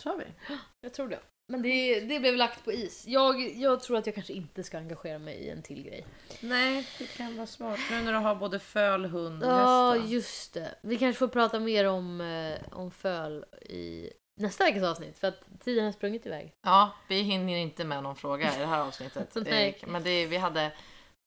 [0.00, 0.54] Sa vi?
[0.80, 1.20] Jag tror det.
[1.52, 3.06] Men det, det blev lagt på is.
[3.06, 6.06] Jag, jag tror att jag kanske inte ska engagera mig i en till grej.
[6.42, 7.80] Nej, det kan vara smart.
[7.90, 10.04] Nu när du har både föl, hund och Ja, häst.
[10.04, 10.10] va?
[10.10, 10.74] just det.
[10.82, 14.10] Vi kanske får prata mer om, eh, om föl i
[14.40, 16.52] nästa veckas avsnitt för att tiden har sprungit iväg.
[16.62, 19.36] Ja, vi hinner inte med någon fråga i det här avsnittet.
[19.46, 19.86] Erik.
[19.86, 20.72] Men det, vi hade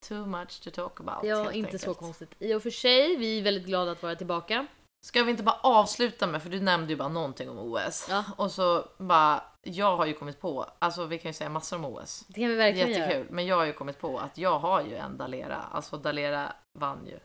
[0.08, 1.24] too much to talk about.
[1.24, 1.82] Ja, inte enkelt.
[1.84, 2.36] så konstigt.
[2.40, 4.68] I och för sig, vi är väldigt glada att vara tillbaka.
[5.06, 8.08] Ska vi inte bara avsluta med, för du nämnde ju bara någonting om OS.
[8.10, 8.24] Ja.
[8.38, 11.86] Och så bara, jag har ju kommit på, alltså vi kan ju säga massor om
[11.86, 12.26] OS.
[12.28, 13.18] Det kan vi verkligen Jättekul.
[13.18, 13.28] göra.
[13.30, 15.56] Men jag har ju kommit på att jag har ju en Dalera.
[15.56, 17.20] Alltså Dalera vann ju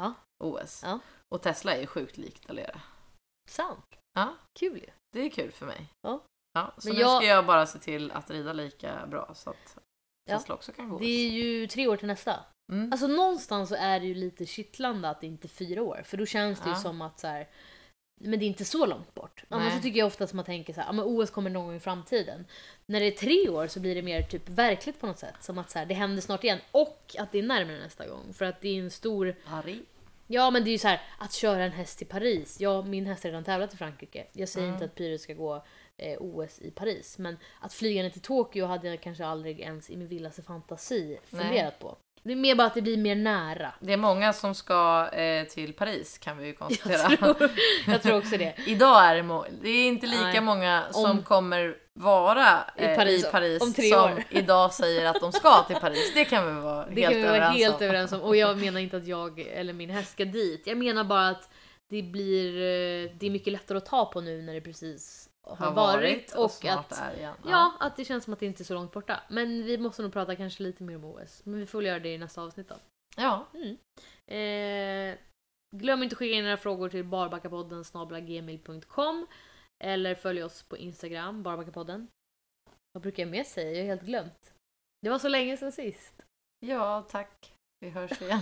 [0.00, 0.14] Ja.
[0.44, 0.82] OS.
[0.84, 0.98] Ja.
[1.34, 2.80] Och Tesla är ju sjukt lik Dalera.
[3.50, 3.86] Sant.
[4.14, 4.34] Ja.
[4.58, 4.90] Kul ju.
[5.12, 5.86] Det är kul för mig.
[6.02, 6.24] Ja.
[6.54, 9.50] ja så Men nu jag- ska jag bara se till att rida lika bra så
[9.50, 9.76] att
[10.30, 10.38] Ja.
[10.38, 12.40] Tesla också kan gå Det är ju tre år till nästa.
[12.72, 12.92] Mm.
[12.92, 16.02] Alltså någonstans så är det ju lite kittlande att det inte är fyra år.
[16.04, 16.74] För då känns det Ja.
[16.76, 17.48] ju som att så här,
[18.20, 19.44] men det är inte så långt bort.
[19.48, 19.76] Annars Nej.
[19.76, 21.80] så tycker jag oftast man tänker så här, ja men OS kommer någon gång i
[21.80, 22.46] framtiden.
[22.86, 25.34] När det är tre år så blir det mer typ verkligt på något sätt.
[25.40, 26.58] Som att så här, det händer snart igen.
[26.70, 28.32] Och att det är närmare nästa gång.
[28.34, 29.36] För att det är en stor...
[29.46, 29.82] Paris.
[30.30, 32.56] Ja men det är ju så här, att köra en häst till Paris.
[32.60, 34.26] Ja, min häst har redan tävlat i Frankrike.
[34.32, 34.74] Jag säger Mm.
[34.74, 35.64] inte att Pyre ska gå
[35.96, 37.18] eh, OS i Paris.
[37.18, 41.18] Men att flyga ner till Tokyo hade jag kanske aldrig ens i min villaste fantasi
[41.30, 41.42] Nej.
[41.42, 41.96] funderat på.
[42.22, 43.72] Det är mer bara att det blir mer nära.
[43.80, 47.16] Det är många som ska eh, till Paris kan vi ju konstatera.
[47.20, 47.50] Jag tror,
[47.86, 48.54] jag tror också det.
[48.66, 50.40] Idag är det, det är inte lika Nej.
[50.40, 54.24] många som Om- kommer vara I eh, Paris i Paris om tre som år.
[54.30, 56.12] idag säger att de ska till Paris.
[56.14, 58.20] Det kan vi vara Det helt kan vi vara överens helt överens om.
[58.20, 60.66] Och jag menar inte att jag eller min häst ska dit.
[60.66, 61.50] Jag menar bara att
[61.90, 62.54] det blir...
[62.56, 66.34] eh, Det är mycket lättare att ta på nu när det precis har, varit.
[66.34, 67.00] och, Och, att...
[67.18, 67.34] igen.
[67.48, 69.20] Ja, att det känns som att det inte är så långt borta.
[69.28, 71.40] Men vi måste nog prata kanske lite mer om OS.
[71.44, 72.74] Men vi får väl göra det i nästa avsnitt då.
[73.16, 73.46] ja.
[74.34, 75.14] Eh,
[75.76, 77.84] glöm inte att skicka in era frågor till barbackapodden
[78.26, 79.26] gmail.com
[79.84, 82.08] eller följ oss på Instagram, barbackapodden.
[82.92, 83.70] Vad brukar jag mer säga?
[83.70, 84.54] Jag har helt glömt.
[85.02, 86.22] Det var så länge sedan sist.
[86.66, 87.52] ja, tack.
[87.80, 88.40] Vi hörs igen.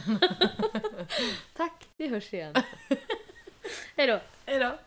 [1.55, 2.55] Tack, vi hörs igen.
[3.97, 4.21] Hej då!
[4.47, 4.79] Hej då.